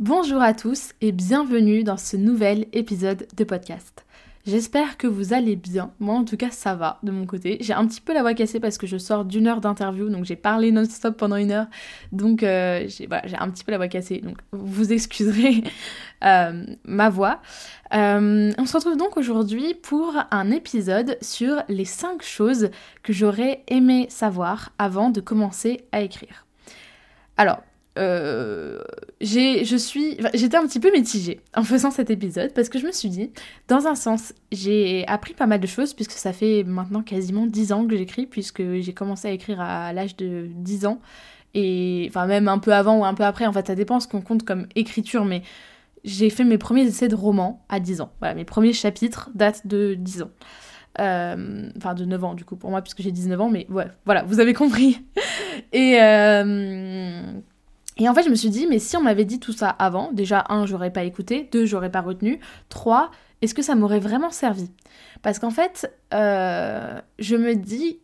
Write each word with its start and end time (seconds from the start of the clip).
Bonjour 0.00 0.42
à 0.42 0.54
tous 0.54 0.90
et 1.00 1.12
bienvenue 1.12 1.84
dans 1.84 1.96
ce 1.96 2.16
nouvel 2.16 2.66
épisode 2.72 3.28
de 3.36 3.44
podcast. 3.44 4.04
J'espère 4.44 4.96
que 4.96 5.06
vous 5.06 5.32
allez 5.32 5.54
bien. 5.54 5.92
Moi 6.00 6.16
en 6.16 6.24
tout 6.24 6.36
cas 6.36 6.50
ça 6.50 6.74
va 6.74 6.98
de 7.04 7.12
mon 7.12 7.26
côté. 7.26 7.58
J'ai 7.60 7.74
un 7.74 7.86
petit 7.86 8.00
peu 8.00 8.12
la 8.12 8.22
voix 8.22 8.34
cassée 8.34 8.58
parce 8.58 8.76
que 8.76 8.88
je 8.88 8.98
sors 8.98 9.24
d'une 9.24 9.46
heure 9.46 9.60
d'interview, 9.60 10.08
donc 10.08 10.24
j'ai 10.24 10.34
parlé 10.34 10.72
non-stop 10.72 11.16
pendant 11.16 11.36
une 11.36 11.52
heure. 11.52 11.68
Donc 12.10 12.42
euh, 12.42 12.88
j'ai 12.88 13.06
un 13.38 13.50
petit 13.50 13.62
peu 13.62 13.70
la 13.70 13.78
voix 13.78 13.86
cassée, 13.86 14.18
donc 14.18 14.38
vous 14.50 14.92
excuserez 14.92 15.62
euh, 16.24 16.64
ma 16.84 17.08
voix. 17.08 17.40
Euh, 17.94 18.50
on 18.58 18.66
se 18.66 18.76
retrouve 18.76 18.96
donc 18.96 19.16
aujourd'hui 19.16 19.74
pour 19.74 20.12
un 20.32 20.50
épisode 20.50 21.18
sur 21.22 21.62
les 21.68 21.84
5 21.84 22.20
choses 22.20 22.70
que 23.04 23.12
j'aurais 23.12 23.62
aimé 23.68 24.06
savoir 24.10 24.72
avant 24.76 25.10
de 25.10 25.20
commencer 25.20 25.84
à 25.92 26.00
écrire. 26.00 26.46
Alors, 27.36 27.60
euh, 27.96 28.82
j'étais 29.20 30.56
un 30.56 30.66
petit 30.66 30.80
peu 30.80 30.90
mitigée 30.90 31.40
en 31.54 31.62
faisant 31.62 31.90
cet 31.90 32.10
épisode 32.10 32.52
parce 32.52 32.68
que 32.68 32.78
je 32.78 32.86
me 32.86 32.92
suis 32.92 33.08
dit, 33.08 33.30
dans 33.68 33.86
un 33.86 33.94
sens, 33.94 34.32
j'ai 34.50 35.06
appris 35.06 35.34
pas 35.34 35.46
mal 35.46 35.60
de 35.60 35.66
choses 35.66 35.94
puisque 35.94 36.12
ça 36.12 36.32
fait 36.32 36.64
maintenant 36.64 37.02
quasiment 37.02 37.46
10 37.46 37.72
ans 37.72 37.86
que 37.86 37.96
j'écris 37.96 38.26
puisque 38.26 38.62
j'ai 38.80 38.92
commencé 38.92 39.28
à 39.28 39.30
écrire 39.30 39.60
à 39.60 39.92
l'âge 39.92 40.16
de 40.16 40.48
10 40.50 40.86
ans 40.86 41.00
et 41.54 42.06
enfin 42.08 42.26
même 42.26 42.48
un 42.48 42.58
peu 42.58 42.72
avant 42.72 42.98
ou 42.98 43.04
un 43.04 43.14
peu 43.14 43.24
après, 43.24 43.46
en 43.46 43.52
fait 43.52 43.66
ça 43.66 43.76
dépend 43.76 44.00
ce 44.00 44.08
qu'on 44.08 44.22
compte 44.22 44.44
comme 44.44 44.66
écriture 44.74 45.24
mais 45.24 45.42
j'ai 46.02 46.30
fait 46.30 46.44
mes 46.44 46.58
premiers 46.58 46.82
essais 46.82 47.08
de 47.08 47.14
romans 47.14 47.64
à 47.68 47.80
10 47.80 48.00
ans. 48.00 48.12
Voilà, 48.18 48.34
mes 48.34 48.44
premiers 48.44 48.72
chapitres 48.72 49.30
datent 49.34 49.66
de 49.66 49.94
10 49.94 50.22
ans. 50.22 50.30
Euh, 51.00 51.70
enfin 51.76 51.94
de 51.94 52.04
9 52.04 52.22
ans 52.22 52.34
du 52.34 52.44
coup 52.44 52.54
pour 52.54 52.70
moi 52.70 52.80
puisque 52.80 53.02
j'ai 53.02 53.10
19 53.10 53.40
ans 53.40 53.50
mais 53.50 53.66
ouais 53.68 53.88
voilà 54.04 54.22
vous 54.22 54.38
avez 54.38 54.54
compris 54.54 55.02
et 55.72 56.00
euh, 56.00 57.20
et 57.96 58.08
en 58.08 58.14
fait, 58.14 58.24
je 58.24 58.30
me 58.30 58.34
suis 58.34 58.50
dit, 58.50 58.66
mais 58.66 58.78
si 58.78 58.96
on 58.96 59.02
m'avait 59.02 59.24
dit 59.24 59.38
tout 59.38 59.52
ça 59.52 59.68
avant, 59.68 60.10
déjà, 60.12 60.44
un, 60.48 60.66
j'aurais 60.66 60.92
pas 60.92 61.04
écouté, 61.04 61.48
deux, 61.52 61.64
j'aurais 61.64 61.90
pas 61.90 62.00
retenu, 62.00 62.40
trois, 62.68 63.10
est-ce 63.40 63.54
que 63.54 63.62
ça 63.62 63.74
m'aurait 63.74 64.00
vraiment 64.00 64.30
servi? 64.30 64.70
Parce 65.22 65.38
qu'en 65.38 65.50
fait, 65.50 65.92
euh, 66.12 67.00
je 67.18 67.36
me 67.36 67.54
dis 67.54 68.00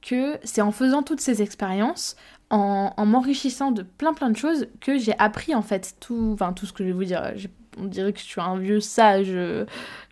que 0.00 0.38
c'est 0.44 0.60
en 0.62 0.72
faisant 0.72 1.02
toutes 1.02 1.20
ces 1.20 1.42
expériences, 1.42 2.16
en, 2.50 2.92
en 2.96 3.06
m'enrichissant 3.06 3.70
de 3.70 3.82
plein 3.82 4.14
plein 4.14 4.30
de 4.30 4.36
choses, 4.36 4.66
que 4.80 4.98
j'ai 4.98 5.18
appris 5.18 5.54
en 5.54 5.62
fait 5.62 5.96
tout, 6.00 6.30
enfin 6.32 6.52
tout 6.52 6.66
ce 6.66 6.72
que 6.72 6.84
je 6.84 6.88
vais 6.88 6.94
vous 6.94 7.04
dire 7.04 7.32
on 7.80 7.84
dirait 7.84 8.12
que 8.12 8.18
je 8.18 8.24
suis 8.24 8.40
un 8.40 8.58
vieux 8.58 8.80
sage, 8.80 9.28
euh, 9.30 9.64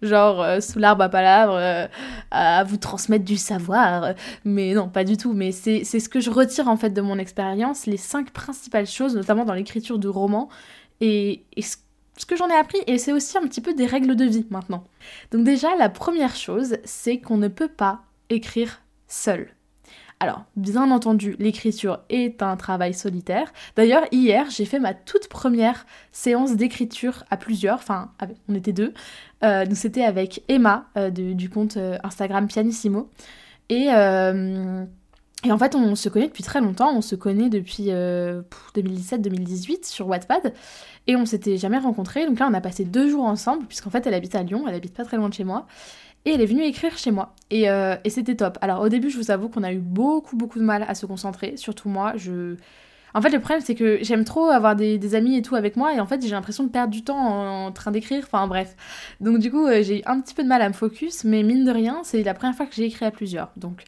genre 0.02 0.42
euh, 0.42 0.60
sous 0.60 0.78
l'arbre 0.78 1.02
à 1.02 1.08
palabres, 1.08 1.54
euh, 1.54 1.86
à 2.30 2.64
vous 2.64 2.76
transmettre 2.76 3.24
du 3.24 3.36
savoir. 3.36 4.14
Mais 4.44 4.74
non, 4.74 4.88
pas 4.88 5.04
du 5.04 5.16
tout. 5.16 5.32
Mais 5.32 5.52
c'est 5.52 5.84
ce 5.84 6.08
que 6.08 6.20
je 6.20 6.30
retire 6.30 6.68
en 6.68 6.76
fait 6.76 6.90
de 6.90 7.00
mon 7.00 7.18
expérience, 7.18 7.86
les 7.86 7.96
cinq 7.96 8.30
principales 8.30 8.86
choses, 8.86 9.14
notamment 9.14 9.44
dans 9.44 9.54
l'écriture 9.54 9.98
de 9.98 10.08
romans, 10.08 10.48
et, 11.00 11.44
et 11.56 11.62
ce, 11.62 11.76
ce 12.16 12.26
que 12.26 12.36
j'en 12.36 12.48
ai 12.48 12.54
appris. 12.54 12.78
Et 12.86 12.98
c'est 12.98 13.12
aussi 13.12 13.38
un 13.38 13.42
petit 13.42 13.60
peu 13.60 13.74
des 13.74 13.86
règles 13.86 14.16
de 14.16 14.24
vie 14.24 14.46
maintenant. 14.50 14.84
Donc 15.30 15.44
déjà, 15.44 15.74
la 15.76 15.88
première 15.88 16.36
chose, 16.36 16.76
c'est 16.84 17.18
qu'on 17.18 17.36
ne 17.36 17.48
peut 17.48 17.68
pas 17.68 18.02
écrire 18.30 18.82
seul. 19.08 19.48
Alors, 20.22 20.44
bien 20.54 20.92
entendu, 20.92 21.34
l'écriture 21.40 21.98
est 22.08 22.44
un 22.44 22.56
travail 22.56 22.94
solitaire. 22.94 23.52
D'ailleurs, 23.74 24.04
hier, 24.12 24.46
j'ai 24.50 24.66
fait 24.66 24.78
ma 24.78 24.94
toute 24.94 25.26
première 25.26 25.84
séance 26.12 26.54
d'écriture 26.54 27.24
à 27.28 27.36
plusieurs, 27.36 27.78
enfin, 27.78 28.12
on 28.48 28.54
était 28.54 28.72
deux. 28.72 28.94
Euh, 29.42 29.64
nous, 29.64 29.74
c'était 29.74 30.04
avec 30.04 30.44
Emma 30.46 30.86
euh, 30.96 31.10
du 31.10 31.50
compte 31.50 31.76
euh, 31.76 31.98
Instagram 32.04 32.46
Pianissimo. 32.46 33.10
Et, 33.68 33.86
et, 33.86 35.50
en 35.50 35.58
fait, 35.58 35.74
on 35.74 35.96
se 35.96 36.08
connaît 36.08 36.28
depuis 36.28 36.44
très 36.44 36.60
longtemps. 36.60 36.96
On 36.96 37.00
se 37.00 37.16
connaît 37.16 37.48
depuis 37.48 37.88
2017-2018 37.88 39.88
sur 39.88 40.06
Wattpad. 40.06 40.54
Et 41.08 41.16
on 41.16 41.26
s'était 41.26 41.56
jamais 41.56 41.78
rencontrés. 41.78 42.26
Donc 42.26 42.38
là, 42.38 42.46
on 42.48 42.54
a 42.54 42.60
passé 42.60 42.84
deux 42.84 43.10
jours 43.10 43.24
ensemble, 43.24 43.66
puisqu'en 43.66 43.90
fait, 43.90 44.06
elle 44.06 44.14
habite 44.14 44.36
à 44.36 44.44
Lyon, 44.44 44.66
elle 44.68 44.76
habite 44.76 44.94
pas 44.94 45.04
très 45.04 45.16
loin 45.16 45.28
de 45.28 45.34
chez 45.34 45.42
moi. 45.42 45.66
Et 46.24 46.30
elle 46.32 46.40
est 46.40 46.46
venue 46.46 46.62
écrire 46.62 46.96
chez 46.96 47.10
moi. 47.10 47.34
Euh, 47.52 47.96
et, 48.04 48.10
c'était 48.10 48.36
top. 48.36 48.58
Alors 48.60 48.80
au 48.80 48.88
début, 48.88 49.10
je 49.10 49.18
vous 49.18 49.30
avoue 49.30 49.48
qu'on 49.48 49.62
a 49.62 49.72
eu 49.72 49.78
beaucoup, 49.78 50.36
beaucoup 50.36 50.58
de 50.58 50.64
mal 50.64 50.84
à 50.86 50.94
se 50.94 51.06
concentrer. 51.06 51.56
Surtout 51.56 51.88
moi, 51.88 52.12
je... 52.16 52.56
En 53.14 53.20
fait, 53.20 53.28
le 53.28 53.40
problème, 53.40 53.60
c'est 53.62 53.74
que 53.74 53.98
j'aime 54.02 54.24
trop 54.24 54.46
avoir 54.48 54.74
des, 54.74 55.14
amis 55.14 55.36
et 55.36 55.42
tout 55.42 55.54
avec 55.54 55.76
moi. 55.76 55.92
Et 55.94 56.00
en 56.00 56.06
fait, 56.06 56.22
j'ai 56.22 56.30
l'impression 56.30 56.64
de 56.64 56.70
perdre 56.70 56.92
du 56.92 57.02
temps 57.04 57.18
en, 57.66 57.72
train 57.72 57.90
d'écrire. 57.90 58.22
Enfin 58.24 58.46
bref. 58.46 58.74
Donc 59.20 59.38
du 59.38 59.50
coup, 59.50 59.66
euh, 59.66 59.82
j'ai 59.82 59.98
eu 60.00 60.02
un 60.06 60.20
petit 60.20 60.34
peu 60.34 60.42
de 60.42 60.48
mal 60.48 60.62
à 60.62 60.68
me 60.68 60.74
focus. 60.74 61.24
Mais 61.24 61.42
mine 61.42 61.64
de 61.64 61.70
rien, 61.70 62.00
c'est 62.04 62.22
la 62.22 62.34
première 62.34 62.54
fois 62.54 62.66
que 62.66 62.74
j'ai 62.74 62.84
écrit 62.84 63.04
à 63.04 63.10
plusieurs. 63.10 63.50
Donc 63.56 63.84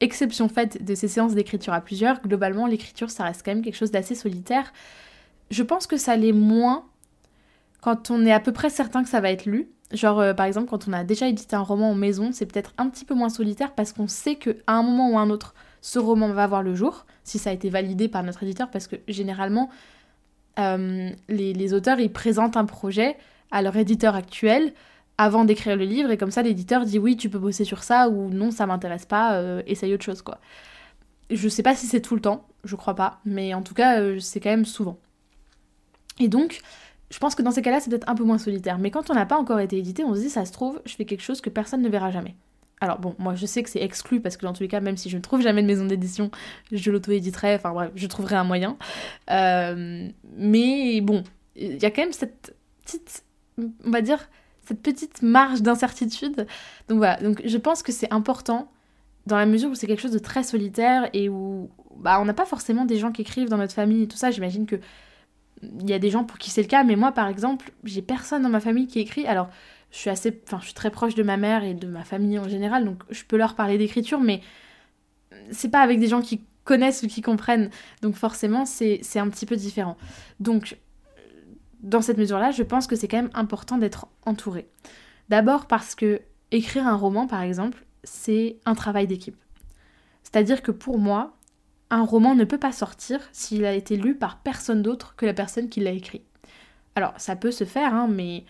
exception 0.00 0.48
faite 0.48 0.84
de 0.84 0.94
ces 0.94 1.08
séances 1.08 1.34
d'écriture 1.34 1.72
à 1.72 1.80
plusieurs, 1.80 2.20
globalement, 2.20 2.66
l'écriture, 2.66 3.10
ça 3.10 3.24
reste 3.24 3.42
quand 3.44 3.52
même 3.52 3.62
quelque 3.62 3.76
chose 3.76 3.90
d'assez 3.90 4.14
solitaire. 4.14 4.72
Je 5.50 5.62
pense 5.62 5.86
que 5.86 5.96
ça 5.96 6.16
l'est 6.16 6.32
moins 6.32 6.84
quand 7.80 8.10
on 8.10 8.24
est 8.24 8.32
à 8.32 8.40
peu 8.40 8.52
près 8.52 8.70
certain 8.70 9.02
que 9.02 9.08
ça 9.08 9.20
va 9.20 9.30
être 9.30 9.46
lu. 9.46 9.68
Genre, 9.94 10.20
euh, 10.20 10.34
par 10.34 10.46
exemple, 10.46 10.68
quand 10.68 10.88
on 10.88 10.92
a 10.92 11.04
déjà 11.04 11.28
édité 11.28 11.54
un 11.54 11.60
roman 11.60 11.90
en 11.90 11.94
maison, 11.94 12.30
c'est 12.32 12.46
peut-être 12.46 12.74
un 12.78 12.88
petit 12.88 13.04
peu 13.04 13.14
moins 13.14 13.28
solitaire 13.28 13.72
parce 13.72 13.92
qu'on 13.92 14.08
sait 14.08 14.34
qu'à 14.34 14.52
un 14.66 14.82
moment 14.82 15.10
ou 15.10 15.18
un 15.18 15.30
autre, 15.30 15.54
ce 15.80 15.98
roman 15.98 16.28
va 16.32 16.46
voir 16.46 16.62
le 16.62 16.74
jour, 16.74 17.06
si 17.22 17.38
ça 17.38 17.50
a 17.50 17.52
été 17.52 17.70
validé 17.70 18.08
par 18.08 18.22
notre 18.22 18.42
éditeur, 18.42 18.70
parce 18.70 18.88
que 18.88 18.96
généralement, 19.06 19.70
euh, 20.58 21.10
les, 21.28 21.74
auteurs, 21.74 22.00
ils 22.00 22.12
présentent 22.12 22.56
un 22.56 22.64
projet 22.64 23.16
à 23.50 23.62
leur 23.62 23.76
éditeur 23.76 24.14
actuel 24.16 24.72
avant 25.16 25.44
d'écrire 25.44 25.76
le 25.76 25.84
livre, 25.84 26.10
et 26.10 26.16
comme 26.16 26.32
ça, 26.32 26.42
l'éditeur 26.42 26.84
dit 26.84 26.98
oui, 26.98 27.16
tu 27.16 27.30
peux 27.30 27.38
bosser 27.38 27.64
sur 27.64 27.84
ça, 27.84 28.08
ou 28.08 28.30
non, 28.30 28.50
ça 28.50 28.66
m'intéresse 28.66 29.06
pas, 29.06 29.34
euh, 29.34 29.62
essaye 29.66 29.94
autre 29.94 30.04
chose, 30.04 30.22
quoi. 30.22 30.40
Je 31.30 31.48
sais 31.48 31.62
pas 31.62 31.76
si 31.76 31.86
c'est 31.86 32.00
tout 32.00 32.16
le 32.16 32.20
temps, 32.20 32.48
je 32.64 32.74
crois 32.74 32.94
pas, 32.94 33.20
mais 33.24 33.54
en 33.54 33.62
tout 33.62 33.74
cas, 33.74 34.18
c'est 34.18 34.40
quand 34.40 34.50
même 34.50 34.64
souvent. 34.64 34.98
Et 36.18 36.28
donc, 36.28 36.60
je 37.14 37.20
pense 37.20 37.36
que 37.36 37.42
dans 37.42 37.52
ces 37.52 37.62
cas-là, 37.62 37.78
c'est 37.78 37.90
peut-être 37.90 38.08
un 38.08 38.16
peu 38.16 38.24
moins 38.24 38.38
solitaire. 38.38 38.76
Mais 38.76 38.90
quand 38.90 39.08
on 39.08 39.14
n'a 39.14 39.24
pas 39.24 39.36
encore 39.36 39.60
été 39.60 39.78
édité, 39.78 40.02
on 40.02 40.16
se 40.16 40.20
dit, 40.20 40.28
ça 40.28 40.44
se 40.44 40.50
trouve, 40.50 40.82
je 40.84 40.96
fais 40.96 41.04
quelque 41.04 41.22
chose 41.22 41.40
que 41.40 41.48
personne 41.48 41.80
ne 41.80 41.88
verra 41.88 42.10
jamais. 42.10 42.34
Alors 42.80 42.98
bon, 42.98 43.14
moi 43.20 43.36
je 43.36 43.46
sais 43.46 43.62
que 43.62 43.70
c'est 43.70 43.80
exclu 43.80 44.20
parce 44.20 44.36
que 44.36 44.44
dans 44.44 44.52
tous 44.52 44.64
les 44.64 44.68
cas, 44.68 44.80
même 44.80 44.96
si 44.96 45.08
je 45.08 45.16
ne 45.16 45.22
trouve 45.22 45.40
jamais 45.40 45.62
de 45.62 45.66
maison 45.68 45.84
d'édition, 45.86 46.32
je 46.72 46.90
l'auto-éditerai, 46.90 47.54
enfin 47.54 47.72
bref, 47.72 47.92
je 47.94 48.06
trouverai 48.08 48.34
un 48.34 48.42
moyen. 48.42 48.76
Euh, 49.30 50.08
mais 50.36 51.00
bon, 51.02 51.22
il 51.54 51.80
y 51.80 51.84
a 51.84 51.92
quand 51.92 52.02
même 52.02 52.12
cette 52.12 52.56
petite, 52.84 53.22
on 53.58 53.90
va 53.90 54.00
dire, 54.00 54.28
cette 54.66 54.82
petite 54.82 55.22
marge 55.22 55.62
d'incertitude. 55.62 56.48
Donc 56.88 56.98
voilà, 56.98 57.16
donc 57.18 57.42
je 57.44 57.58
pense 57.58 57.84
que 57.84 57.92
c'est 57.92 58.12
important 58.12 58.68
dans 59.26 59.38
la 59.38 59.46
mesure 59.46 59.70
où 59.70 59.76
c'est 59.76 59.86
quelque 59.86 60.02
chose 60.02 60.10
de 60.10 60.18
très 60.18 60.42
solitaire 60.42 61.08
et 61.12 61.28
où 61.28 61.70
bah, 61.96 62.18
on 62.20 62.24
n'a 62.24 62.34
pas 62.34 62.44
forcément 62.44 62.84
des 62.84 62.98
gens 62.98 63.12
qui 63.12 63.22
écrivent 63.22 63.48
dans 63.48 63.58
notre 63.58 63.72
famille 63.72 64.02
et 64.02 64.08
tout 64.08 64.16
ça. 64.16 64.32
J'imagine 64.32 64.66
que 64.66 64.80
il 65.80 65.88
y 65.88 65.92
a 65.92 65.98
des 65.98 66.10
gens 66.10 66.24
pour 66.24 66.38
qui 66.38 66.50
c'est 66.50 66.62
le 66.62 66.68
cas, 66.68 66.84
mais 66.84 66.96
moi 66.96 67.12
par 67.12 67.28
exemple, 67.28 67.72
j'ai 67.84 68.02
personne 68.02 68.42
dans 68.42 68.48
ma 68.48 68.60
famille 68.60 68.86
qui 68.86 69.00
écrit. 69.00 69.26
Alors, 69.26 69.48
je 69.90 69.98
suis 69.98 70.10
assez, 70.10 70.42
enfin, 70.46 70.58
je 70.60 70.66
suis 70.66 70.74
très 70.74 70.90
proche 70.90 71.14
de 71.14 71.22
ma 71.22 71.36
mère 71.36 71.62
et 71.62 71.74
de 71.74 71.86
ma 71.86 72.02
famille 72.02 72.38
en 72.38 72.48
général, 72.48 72.84
donc 72.84 73.02
je 73.10 73.24
peux 73.24 73.36
leur 73.36 73.54
parler 73.54 73.78
d'écriture, 73.78 74.20
mais 74.20 74.40
c'est 75.50 75.70
pas 75.70 75.80
avec 75.80 76.00
des 76.00 76.08
gens 76.08 76.20
qui 76.20 76.42
connaissent 76.64 77.02
ou 77.02 77.06
qui 77.06 77.22
comprennent, 77.22 77.70
donc 78.02 78.14
forcément 78.14 78.64
c'est 78.64 79.00
un 79.16 79.28
petit 79.28 79.46
peu 79.46 79.56
différent. 79.56 79.96
Donc, 80.40 80.78
dans 81.80 82.00
cette 82.00 82.18
mesure-là, 82.18 82.50
je 82.50 82.62
pense 82.62 82.86
que 82.86 82.96
c'est 82.96 83.08
quand 83.08 83.18
même 83.18 83.30
important 83.34 83.76
d'être 83.76 84.08
entouré. 84.24 84.66
D'abord 85.28 85.66
parce 85.66 85.94
que 85.94 86.22
écrire 86.50 86.86
un 86.86 86.96
roman, 86.96 87.26
par 87.26 87.42
exemple, 87.42 87.84
c'est 88.02 88.56
un 88.64 88.74
travail 88.74 89.06
d'équipe. 89.06 89.36
C'est-à-dire 90.22 90.62
que 90.62 90.70
pour 90.70 90.98
moi, 90.98 91.36
un 91.90 92.04
roman 92.04 92.34
ne 92.34 92.44
peut 92.44 92.58
pas 92.58 92.72
sortir 92.72 93.20
s'il 93.32 93.64
a 93.64 93.72
été 93.72 93.96
lu 93.96 94.14
par 94.14 94.38
personne 94.38 94.82
d'autre 94.82 95.14
que 95.16 95.26
la 95.26 95.34
personne 95.34 95.68
qui 95.68 95.80
l'a 95.80 95.92
écrit. 95.92 96.22
Alors, 96.96 97.12
ça 97.16 97.36
peut 97.36 97.50
se 97.50 97.64
faire, 97.64 97.92
hein, 97.94 98.08
mais 98.10 98.44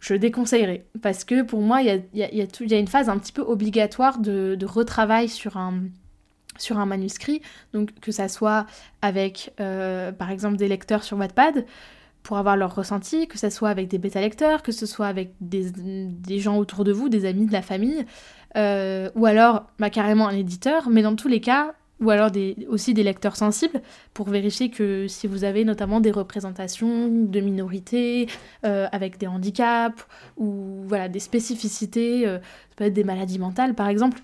je 0.00 0.14
déconseillerais. 0.14 0.84
Parce 1.00 1.24
que 1.24 1.42
pour 1.42 1.60
moi, 1.60 1.82
il 1.82 2.04
y 2.14 2.22
a, 2.22 2.78
une 2.78 2.88
phase 2.88 3.08
un 3.08 3.18
petit 3.18 3.32
peu 3.32 3.42
obligatoire 3.42 4.18
de, 4.18 4.58
retravail 4.64 5.28
sur 5.28 5.56
un, 5.56 5.82
manuscrit. 6.86 7.42
Donc, 7.72 7.98
que 8.00 8.12
ça 8.12 8.28
soit 8.28 8.66
avec, 9.00 9.52
euh, 9.60 10.12
par 10.12 10.30
exemple, 10.30 10.56
des 10.56 10.68
lecteurs 10.68 11.04
sur 11.04 11.18
Wattpad 11.18 11.64
pour 12.22 12.38
avoir 12.38 12.56
leur 12.56 12.74
ressenti, 12.74 13.26
que 13.26 13.38
ça 13.38 13.50
soit 13.50 13.68
avec 13.68 13.88
des 13.88 13.98
bêta-lecteurs, 13.98 14.62
que 14.62 14.70
ce 14.70 14.86
soit 14.86 15.06
avec 15.06 15.32
des, 15.40 16.38
gens 16.38 16.56
autour 16.56 16.84
de 16.84 16.92
vous, 16.92 17.08
des 17.08 17.24
amis, 17.24 17.46
de 17.46 17.52
la 17.52 17.62
famille, 17.62 18.06
euh, 18.56 19.10
ou 19.16 19.26
alors 19.26 19.66
bah, 19.80 19.90
carrément 19.90 20.28
un 20.28 20.36
éditeur. 20.36 20.88
Mais 20.88 21.02
dans 21.02 21.16
tous 21.16 21.28
les 21.28 21.40
cas, 21.40 21.74
ou 22.02 22.10
alors 22.10 22.30
aussi 22.68 22.94
des 22.94 23.04
lecteurs 23.04 23.36
sensibles 23.36 23.80
pour 24.12 24.28
vérifier 24.28 24.70
que 24.70 25.06
si 25.08 25.26
vous 25.26 25.44
avez 25.44 25.64
notamment 25.64 26.00
des 26.00 26.10
représentations 26.10 27.08
de 27.08 27.40
minorités 27.40 28.28
euh, 28.66 28.88
avec 28.92 29.18
des 29.18 29.28
handicaps 29.28 30.04
ou 30.36 30.82
voilà 30.86 31.08
des 31.08 31.20
spécificités, 31.20 32.26
euh, 32.26 32.38
ça 32.38 32.74
peut 32.76 32.84
être 32.84 32.92
des 32.92 33.04
maladies 33.04 33.38
mentales 33.38 33.74
par 33.74 33.88
exemple. 33.88 34.20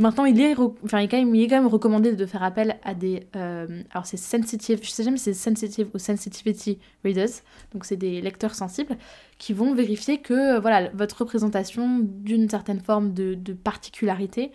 maintenant, 0.00 0.24
il 0.24 0.40
est, 0.40 0.56
enfin, 0.84 1.00
il 1.00 1.04
est, 1.04 1.48
quand 1.48 1.56
même, 1.56 1.66
recommandé 1.66 2.12
de 2.14 2.26
faire 2.26 2.42
appel 2.42 2.78
à 2.82 2.94
des. 2.94 3.26
Euh, 3.36 3.82
alors, 3.92 4.06
c'est 4.06 4.16
sensitive, 4.16 4.80
je 4.82 4.90
sais 4.90 5.04
jamais 5.04 5.18
si 5.18 5.24
c'est 5.24 5.34
sensitive 5.34 5.88
ou 5.94 5.98
sensitivity 5.98 6.78
readers, 7.04 7.42
donc 7.72 7.84
c'est 7.84 7.96
des 7.96 8.20
lecteurs 8.20 8.56
sensibles 8.56 8.96
qui 9.38 9.52
vont 9.52 9.72
vérifier 9.72 10.18
que 10.18 10.58
voilà, 10.60 10.90
votre 10.94 11.20
représentation 11.20 12.00
d'une 12.02 12.48
certaine 12.48 12.80
forme 12.80 13.12
de 13.14 13.52
particularité 13.52 14.50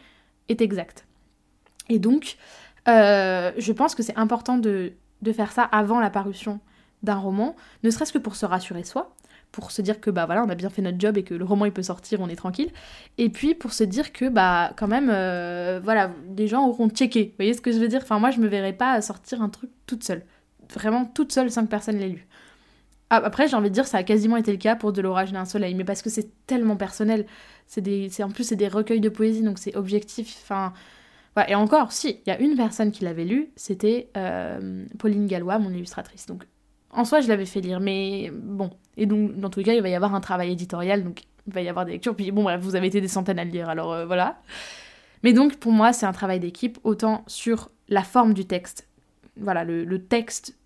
est 0.50 0.62
exacte. 0.62 1.06
Et 1.92 2.00
donc, 2.00 2.38
euh, 2.88 3.52
je 3.58 3.74
pense 3.74 3.96
que 3.96 4.02
c'est 4.02 4.18
important 4.18 4.58
de, 4.58 4.94
faire 5.34 5.52
ça 5.52 5.64
avant 5.64 6.00
la 6.00 6.10
parution 6.10 6.62
d'un 7.04 7.16
roman, 7.16 7.56
ne 7.84 7.90
serait-ce 7.90 8.14
que 8.14 8.18
pour 8.18 8.38
se 8.38 8.46
rassurer 8.46 8.84
soi, 8.86 9.14
pour 9.52 9.72
se 9.72 9.82
dire 9.82 10.00
que 10.00 10.10
bah 10.10 10.26
voilà, 10.26 10.42
on 10.46 10.50
a 10.50 10.56
bien 10.56 10.70
fait 10.70 10.82
notre 10.82 11.00
job 11.00 11.18
et 11.18 11.24
que 11.24 11.34
le 11.34 11.44
roman 11.44 11.66
il 11.66 11.74
peut 11.74 11.84
sortir, 11.84 12.22
on 12.22 12.30
est 12.30 12.38
tranquille. 12.38 12.72
Et 13.18 13.30
puis 13.30 13.56
pour 13.56 13.74
se 13.74 13.84
dire 13.84 14.14
que 14.14 14.30
bah 14.30 14.72
quand 14.78 14.88
même, 14.88 15.10
euh, 15.12 15.82
voilà, 15.84 16.12
des 16.28 16.48
gens 16.48 16.66
auront 16.66 16.90
checké. 16.90 17.26
Vous 17.26 17.36
voyez 17.40 17.54
ce 17.54 17.60
que 17.60 17.74
je 17.74 17.78
veux 17.78 17.90
dire? 17.90 18.00
Enfin 18.04 18.20
moi 18.20 18.32
je 18.32 18.40
me 18.40 18.48
verrais 18.48 18.72
pas 18.72 19.02
sortir 19.02 19.42
un 19.42 19.50
truc 19.50 19.70
toute 19.86 20.06
seule. 20.06 20.24
Vraiment 20.74 21.04
toute 21.04 21.34
seule, 21.34 21.52
cinq 21.52 21.68
personnes 21.70 21.98
l'aient 21.98 22.08
lu. 22.08 22.28
Ah, 23.10 23.18
après 23.18 23.50
j'ai 23.50 23.58
envie 23.58 23.70
de 23.70 23.74
dire 23.74 23.88
ça 23.88 23.98
a 23.98 24.04
quasiment 24.04 24.38
été 24.38 24.54
le 24.54 24.58
cas 24.58 24.78
pour 24.78 24.94
De 24.94 25.02
l'orage 25.02 25.34
d'un 25.34 25.44
soleil, 25.44 25.76
mais 25.76 25.84
parce 25.84 26.02
que 26.02 26.10
c'est 26.10 26.30
tellement 26.48 26.78
personnel. 26.78 27.26
C'est 27.68 27.82
des, 27.82 28.10
en 28.24 28.30
plus 28.30 28.46
c'est 28.46 28.56
des 28.56 28.70
recueils 28.70 29.02
de 29.02 29.10
poésie 29.10 29.42
donc 29.42 29.60
c'est 29.60 29.76
objectif. 29.76 30.40
Enfin 30.44 30.72
et 31.48 31.56
encore, 31.56 31.92
si, 31.92 32.20
il 32.26 32.30
y 32.30 32.32
a 32.32 32.40
une 32.40 32.56
personne 32.56 32.92
qui 32.92 33.04
l'avait 33.06 33.24
lu, 33.24 33.52
c'était 33.56 34.10
euh, 34.18 34.86
Pauline 35.00 35.28
Gallois, 35.28 35.60
mon 35.60 35.72
illustratrice. 35.72 36.26
Donc, 36.26 36.44
en 36.92 37.06
soi, 37.06 37.22
je 37.22 37.30
l'avais 37.30 37.46
fait 37.46 37.62
lire, 37.62 37.80
mais 37.80 38.32
bon. 38.34 38.70
Et 38.98 39.06
donc, 39.06 39.40
dans 39.40 39.50
tous 39.50 39.60
les 39.60 39.66
cas, 39.66 39.74
il 39.74 39.82
va 39.82 39.90
y 39.90 39.96
avoir 39.96 40.14
un 40.14 40.20
travail 40.20 40.52
éditorial, 40.52 41.04
donc 41.04 41.24
il 41.48 41.54
va 41.54 41.62
y 41.62 41.70
avoir 41.70 41.86
des 41.86 41.94
lectures. 41.94 42.16
Puis 42.16 42.32
bon, 42.32 42.44
bref, 42.44 42.60
vous 42.62 42.76
avez 42.76 42.88
été 42.88 43.00
des 43.00 43.08
centaines 43.08 43.40
à 43.40 43.46
le 43.46 43.52
lire, 43.52 43.70
alors 43.70 43.94
euh, 43.94 44.06
voilà. 44.06 44.42
Mais 45.24 45.32
donc, 45.32 45.56
pour 45.56 45.72
moi, 45.72 45.94
c'est 45.94 46.06
un 46.06 46.12
travail 46.12 46.40
d'équipe, 46.40 46.80
autant 46.84 47.24
sur 47.28 47.72
la 47.88 48.04
forme 48.04 48.34
du 48.34 48.46
texte. 48.46 48.90
Voilà, 49.38 49.64
le, 49.64 50.04
texte, 50.04 50.58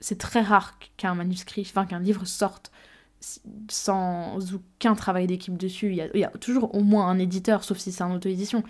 c'est 0.00 0.18
très 0.18 0.40
rare 0.40 0.78
qu'un 0.96 1.14
manuscrit, 1.14 1.66
enfin 1.68 1.84
qu'un 1.84 2.00
livre 2.00 2.24
sorte 2.24 2.72
sans 3.68 4.54
aucun 4.54 4.94
travail 4.94 5.26
d'équipe 5.26 5.56
dessus. 5.56 5.88
Il 5.88 5.96
y, 5.96 6.00
a, 6.00 6.08
il 6.14 6.30
toujours 6.40 6.74
au 6.74 6.80
moins 6.80 7.08
un 7.08 7.18
éditeur, 7.18 7.64
sauf 7.64 7.78
si 7.78 7.92
c'est 7.92 8.04
un 8.04 8.14
auto-édition. 8.14 8.62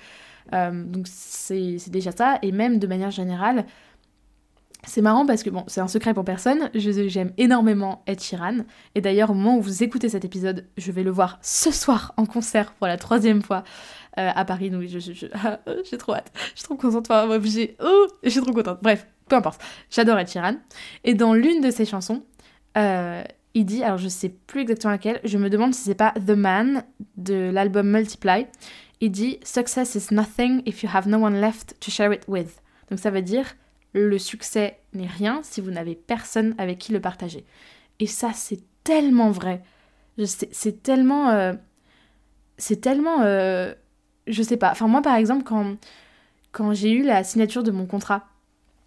Euh, 0.54 0.84
donc 0.84 1.06
c'est 1.08 1.90
déjà 1.90 2.12
ça. 2.12 2.38
Et 2.42 2.52
même 2.52 2.78
de 2.78 2.86
manière 2.86 3.10
générale, 3.10 3.64
c'est 4.84 5.02
marrant 5.02 5.26
parce 5.26 5.42
que 5.42 5.50
bon, 5.50 5.64
c'est 5.66 5.80
un 5.80 5.88
secret 5.88 6.14
pour 6.14 6.24
personne. 6.24 6.70
J'aime 6.74 7.32
énormément 7.36 8.02
Ed 8.06 8.20
Sheeran. 8.20 8.58
Et 8.94 9.00
d'ailleurs, 9.00 9.30
au 9.30 9.34
moment 9.34 9.58
où 9.58 9.60
vous 9.60 9.82
écoutez 9.82 10.08
cet 10.08 10.24
épisode, 10.24 10.66
je 10.76 10.92
vais 10.92 11.02
le 11.02 11.10
voir 11.10 11.38
ce 11.42 11.70
soir 11.70 12.14
en 12.16 12.26
concert 12.26 12.72
pour 12.72 12.86
la 12.86 12.96
troisième 12.96 13.42
fois 13.42 13.64
euh, 14.18 14.30
à 14.34 14.44
Paris. 14.44 14.70
Donc 14.70 14.82
j'ai 14.86 15.00
je, 15.00 15.96
trop 15.96 16.14
hâte. 16.14 16.32
Je 16.54 16.60
suis 16.60 16.64
trop 16.64 16.76
contente. 16.76 17.10
Enfin, 17.10 17.40
j'ai, 17.42 17.76
oh, 17.82 18.06
je 18.22 18.30
suis 18.30 18.40
trop 18.40 18.52
contente. 18.52 18.78
Bref, 18.82 19.06
peu 19.28 19.36
importe. 19.36 19.60
J'adore 19.90 20.18
Ed 20.18 20.28
Sheeran. 20.28 20.54
Et 21.04 21.14
dans 21.14 21.34
l'une 21.34 21.60
de 21.60 21.70
ses 21.70 21.84
chansons, 21.84 22.22
euh, 22.76 23.22
il 23.54 23.64
dit, 23.64 23.82
alors 23.82 23.98
je 23.98 24.08
sais 24.08 24.28
plus 24.28 24.60
exactement 24.60 24.92
laquelle, 24.92 25.20
je 25.24 25.36
me 25.38 25.50
demande 25.50 25.74
si 25.74 25.82
c'est 25.82 25.94
pas 25.94 26.12
The 26.12 26.30
Man 26.30 26.84
de 27.16 27.50
l'album 27.52 27.90
Multiply 27.90 28.46
il 29.00 29.10
dit 29.10 29.38
Success 29.42 29.94
is 29.94 30.12
nothing 30.12 30.62
if 30.66 30.82
you 30.82 30.88
have 30.92 31.08
no 31.08 31.18
one 31.18 31.40
left 31.40 31.78
to 31.80 31.90
share 31.90 32.12
it 32.12 32.22
with. 32.28 32.60
Donc 32.90 32.98
ça 32.98 33.10
veut 33.10 33.22
dire 33.22 33.54
le 33.92 34.18
succès 34.18 34.78
n'est 34.92 35.06
rien 35.06 35.40
si 35.42 35.60
vous 35.60 35.70
n'avez 35.70 35.94
personne 35.94 36.54
avec 36.58 36.78
qui 36.78 36.92
le 36.92 37.00
partager. 37.00 37.44
Et 38.00 38.06
ça, 38.06 38.32
c'est 38.34 38.60
tellement 38.84 39.30
vrai. 39.30 39.62
C'est 40.24 40.82
tellement. 40.82 41.30
Euh, 41.30 41.52
c'est 42.56 42.80
tellement. 42.80 43.22
Euh, 43.22 43.74
je 44.26 44.42
sais 44.42 44.56
pas. 44.56 44.70
Enfin, 44.70 44.88
moi, 44.88 45.02
par 45.02 45.16
exemple, 45.16 45.44
quand, 45.44 45.76
quand 46.52 46.74
j'ai 46.74 46.92
eu 46.92 47.02
la 47.02 47.24
signature 47.24 47.62
de 47.62 47.70
mon 47.70 47.86
contrat 47.86 48.26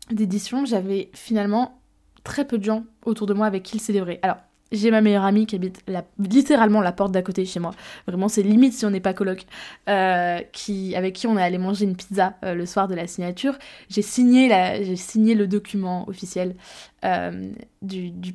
d'édition, 0.10 0.66
j'avais 0.66 1.10
finalement 1.14 1.80
très 2.24 2.46
peu 2.46 2.58
de 2.58 2.64
gens 2.64 2.84
autour 3.06 3.28
de 3.28 3.34
moi 3.34 3.48
avec 3.48 3.64
qui 3.64 3.78
le 3.78 3.82
célébrer. 3.82 4.20
Alors, 4.22 4.38
j'ai 4.72 4.90
ma 4.92 5.02
meilleure 5.02 5.26
amie 5.26 5.46
qui 5.46 5.56
habite 5.56 5.84
littéralement 6.18 6.82
la 6.82 6.92
porte 6.92 7.12
d'à 7.12 7.22
côté 7.22 7.46
chez 7.46 7.60
moi. 7.60 7.72
Vraiment, 8.08 8.30
c'est 8.30 8.42
limite 8.42 8.74
si 8.74 8.86
on 8.86 8.90
n'est 8.90 9.02
pas 9.02 9.14
coloc. 9.14 9.46
Euh, 9.90 10.40
qui, 10.54 10.96
avec 10.96 11.16
qui 11.16 11.28
on 11.28 11.38
est 11.38 11.44
allé 11.44 11.58
manger 11.58 11.86
une 11.86 11.96
pizza 11.96 12.36
euh, 12.44 12.54
le 12.54 12.66
soir 12.66 12.88
de 12.88 12.96
la 12.96 13.08
signature. 13.08 13.58
J'ai 13.90 14.02
signé, 14.02 14.96
signé 14.96 15.36
le 15.36 15.48
document 15.48 16.08
officiel 16.08 16.56
euh, 17.04 17.52
du, 17.82 18.12
du, 18.12 18.32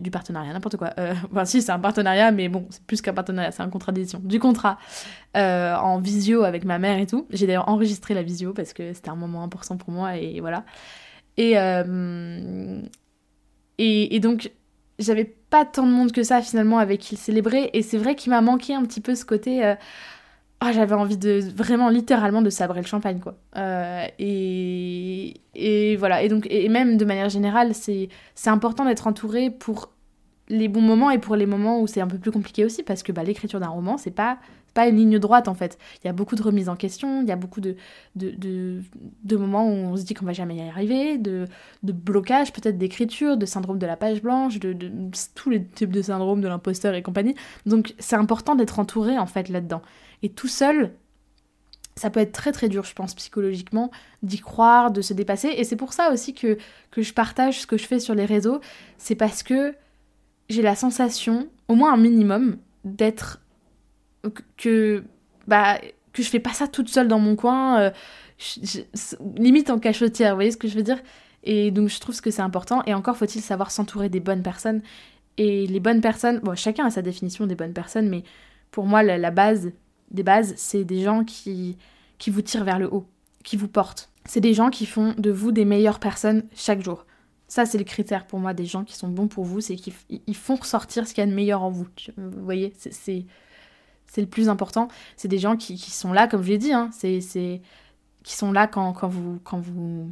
du, 0.00 0.10
partenariat, 0.10 0.52
n'importe 0.52 0.76
quoi. 0.76 0.94
enfin, 1.30 1.44
si, 1.44 1.62
c'est 1.62 1.72
un 1.72 1.78
partenariat, 1.78 2.32
mais 2.32 2.48
bon, 2.48 2.66
c'est 2.70 2.82
plus 2.82 3.00
qu'un 3.00 3.14
partenariat, 3.14 3.52
c'est 3.52 3.62
un 3.62 3.70
contrat 3.70 3.92
d'édition. 3.92 4.20
Du 4.24 4.40
contrat 4.40 4.78
en 5.34 6.00
visio 6.00 6.42
avec 6.44 6.64
ma 6.64 6.78
mère 6.78 6.98
et 6.98 7.06
tout. 7.06 7.26
J'ai 7.30 7.46
d'ailleurs 7.46 7.68
enregistré 7.68 8.14
la 8.14 8.22
visio 8.22 8.52
parce 8.52 8.72
que 8.72 8.94
c'était 8.94 9.10
un 9.10 9.16
moment 9.16 9.42
important 9.42 9.76
pour 9.76 9.90
moi 9.90 10.16
et 10.16 10.40
voilà. 10.40 10.64
Et, 11.36 11.52
et 13.78 14.20
donc 14.20 14.50
j'avais 14.98 15.24
pas 15.24 15.64
tant 15.64 15.86
de 15.86 15.92
monde 15.92 16.12
que 16.12 16.22
ça 16.22 16.42
finalement 16.42 16.78
avec 16.78 17.00
qui 17.00 17.14
le 17.14 17.20
célébrer. 17.20 17.70
Et 17.72 17.82
c'est 17.82 17.98
vrai 17.98 18.14
qu'il 18.14 18.30
m'a 18.30 18.40
manqué 18.40 18.74
un 18.74 18.82
petit 18.84 19.00
peu 19.00 19.14
ce 19.14 19.24
côté 19.24 19.64
euh, 19.64 19.74
oh, 20.64 20.68
j'avais 20.72 20.94
envie 20.94 21.16
de 21.18 21.40
vraiment 21.54 21.88
littéralement 21.88 22.42
de 22.42 22.50
sabrer 22.50 22.80
le 22.80 22.86
champagne 22.86 23.20
quoi. 23.20 23.36
Euh, 23.56 24.06
et, 24.18 25.34
et 25.54 25.96
voilà. 25.96 26.22
Et 26.22 26.28
donc 26.28 26.46
et 26.50 26.68
même 26.68 26.96
de 26.96 27.04
manière 27.04 27.28
générale 27.28 27.74
c'est 27.74 28.08
c'est 28.34 28.50
important 28.50 28.84
d'être 28.84 29.06
entouré 29.06 29.50
pour 29.50 29.90
les 30.48 30.68
bons 30.68 30.80
moments 30.80 31.10
et 31.10 31.18
pour 31.18 31.36
les 31.36 31.46
moments 31.46 31.80
où 31.80 31.86
c'est 31.86 32.00
un 32.00 32.06
peu 32.06 32.18
plus 32.18 32.30
compliqué 32.30 32.64
aussi 32.64 32.82
parce 32.82 33.02
que 33.02 33.12
bah, 33.12 33.24
l'écriture 33.24 33.60
d'un 33.60 33.68
roman 33.68 33.98
c'est 33.98 34.10
pas 34.10 34.38
pas 34.76 34.86
une 34.86 34.96
ligne 34.96 35.18
droite 35.18 35.48
en 35.48 35.54
fait. 35.54 35.78
Il 36.04 36.06
y 36.06 36.10
a 36.10 36.12
beaucoup 36.12 36.36
de 36.36 36.42
remises 36.42 36.68
en 36.68 36.76
question, 36.76 37.22
il 37.22 37.28
y 37.28 37.32
a 37.32 37.36
beaucoup 37.36 37.62
de, 37.62 37.76
de, 38.14 38.82
de, 39.24 39.36
moments 39.36 39.66
où 39.66 39.72
on 39.72 39.96
se 39.96 40.02
dit 40.02 40.12
qu'on 40.12 40.26
va 40.26 40.34
jamais 40.34 40.56
y 40.56 40.60
arriver, 40.60 41.16
de, 41.16 41.46
de 41.82 41.92
blocages 41.92 42.52
peut-être 42.52 42.76
d'écriture, 42.76 43.38
de 43.38 43.46
syndrome 43.46 43.78
de 43.78 43.86
la 43.86 43.96
page 43.96 44.20
blanche, 44.20 44.60
de, 44.60 44.74
de, 44.74 44.90
tous 45.34 45.48
les 45.48 45.64
types 45.64 45.90
de 45.90 46.02
syndromes 46.02 46.42
de 46.42 46.48
l'imposteur 46.48 46.94
et 46.94 47.02
compagnie. 47.02 47.34
Donc 47.64 47.94
c'est 47.98 48.16
important 48.16 48.54
d'être 48.54 48.78
entouré 48.78 49.18
en 49.18 49.26
fait 49.26 49.48
là-dedans. 49.48 49.80
Et 50.22 50.28
tout 50.28 50.48
seul, 50.48 50.92
ça 51.96 52.10
peut 52.10 52.20
être 52.20 52.32
très 52.32 52.52
très 52.52 52.68
dur, 52.68 52.84
je 52.84 52.92
pense, 52.92 53.14
psychologiquement, 53.14 53.90
d'y 54.22 54.38
croire, 54.38 54.90
de 54.90 55.00
se 55.00 55.14
dépasser. 55.14 55.48
Et 55.56 55.64
c'est 55.64 55.76
pour 55.76 55.94
ça 55.94 56.12
aussi 56.12 56.34
que, 56.34 56.58
que 56.90 57.00
je 57.00 57.14
partage 57.14 57.62
ce 57.62 57.66
que 57.66 57.78
je 57.78 57.86
fais 57.86 57.98
sur 57.98 58.14
les 58.14 58.26
réseaux. 58.26 58.60
C'est 58.98 59.14
parce 59.14 59.42
que 59.42 59.74
j'ai 60.48 60.62
la 60.62 60.76
sensation, 60.76 61.48
au 61.68 61.74
moins 61.74 61.92
un 61.92 61.96
minimum, 61.96 62.56
d'être 62.84 63.40
que 64.56 65.04
bah 65.46 65.78
que 66.12 66.22
je 66.22 66.28
fais 66.28 66.40
pas 66.40 66.52
ça 66.52 66.66
toute 66.66 66.88
seule 66.88 67.08
dans 67.08 67.18
mon 67.18 67.36
coin, 67.36 67.80
euh, 67.80 67.90
limite 69.36 69.70
en 69.70 69.78
cachotière, 69.78 70.30
vous 70.30 70.36
voyez 70.36 70.50
ce 70.50 70.56
que 70.56 70.68
je 70.68 70.74
veux 70.74 70.82
dire? 70.82 70.98
Et 71.44 71.70
donc 71.70 71.88
je 71.88 72.00
trouve 72.00 72.20
que 72.20 72.30
c'est 72.30 72.42
important. 72.42 72.82
Et 72.86 72.94
encore 72.94 73.16
faut-il 73.16 73.40
savoir 73.42 73.70
s'entourer 73.70 74.08
des 74.08 74.20
bonnes 74.20 74.42
personnes. 74.42 74.82
Et 75.38 75.66
les 75.66 75.80
bonnes 75.80 76.00
personnes, 76.00 76.40
bon, 76.40 76.56
chacun 76.56 76.86
a 76.86 76.90
sa 76.90 77.02
définition 77.02 77.46
des 77.46 77.54
bonnes 77.54 77.74
personnes, 77.74 78.08
mais 78.08 78.24
pour 78.70 78.86
moi 78.86 79.02
la, 79.02 79.30
base 79.30 79.72
des 80.10 80.22
bases, 80.22 80.54
c'est 80.56 80.84
des 80.84 81.02
gens 81.02 81.24
qui 81.24 81.76
qui 82.18 82.30
vous 82.30 82.42
tirent 82.42 82.64
vers 82.64 82.78
le 82.78 82.92
haut, 82.92 83.06
qui 83.44 83.56
vous 83.56 83.68
portent. 83.68 84.10
C'est 84.24 84.40
des 84.40 84.54
gens 84.54 84.70
qui 84.70 84.86
font 84.86 85.14
de 85.18 85.30
vous 85.30 85.52
des 85.52 85.64
meilleures 85.64 86.00
personnes 86.00 86.44
chaque 86.54 86.82
jour. 86.82 87.04
Ça, 87.48 87.64
c'est 87.64 87.78
le 87.78 87.84
critère 87.84 88.26
pour 88.26 88.40
moi 88.40 88.54
des 88.54 88.66
gens 88.66 88.84
qui 88.84 88.96
sont 88.96 89.08
bons 89.08 89.28
pour 89.28 89.44
vous, 89.44 89.60
c'est 89.60 89.76
qu'ils 89.76 90.36
font 90.36 90.56
ressortir 90.56 91.06
ce 91.06 91.14
qu'il 91.14 91.22
y 91.22 91.26
a 91.26 91.30
de 91.30 91.34
meilleur 91.34 91.62
en 91.62 91.70
vous. 91.70 91.86
Vous 92.16 92.44
voyez, 92.44 92.72
c'est 92.76 93.24
le 94.16 94.26
plus 94.26 94.48
important. 94.48 94.88
C'est 95.16 95.28
des 95.28 95.38
gens 95.38 95.56
qui, 95.56 95.78
sont 95.78 96.12
là, 96.12 96.26
comme 96.26 96.42
je 96.42 96.48
l'ai 96.48 96.58
dit, 96.58 96.72
hein, 96.72 96.90
c'est, 96.92 97.20
qui 98.24 98.34
sont 98.34 98.52
là 98.52 98.66
quand, 98.66 98.92
quand, 98.92 99.08
vous, 99.08 99.38
quand, 99.44 99.58
vous, 99.58 100.10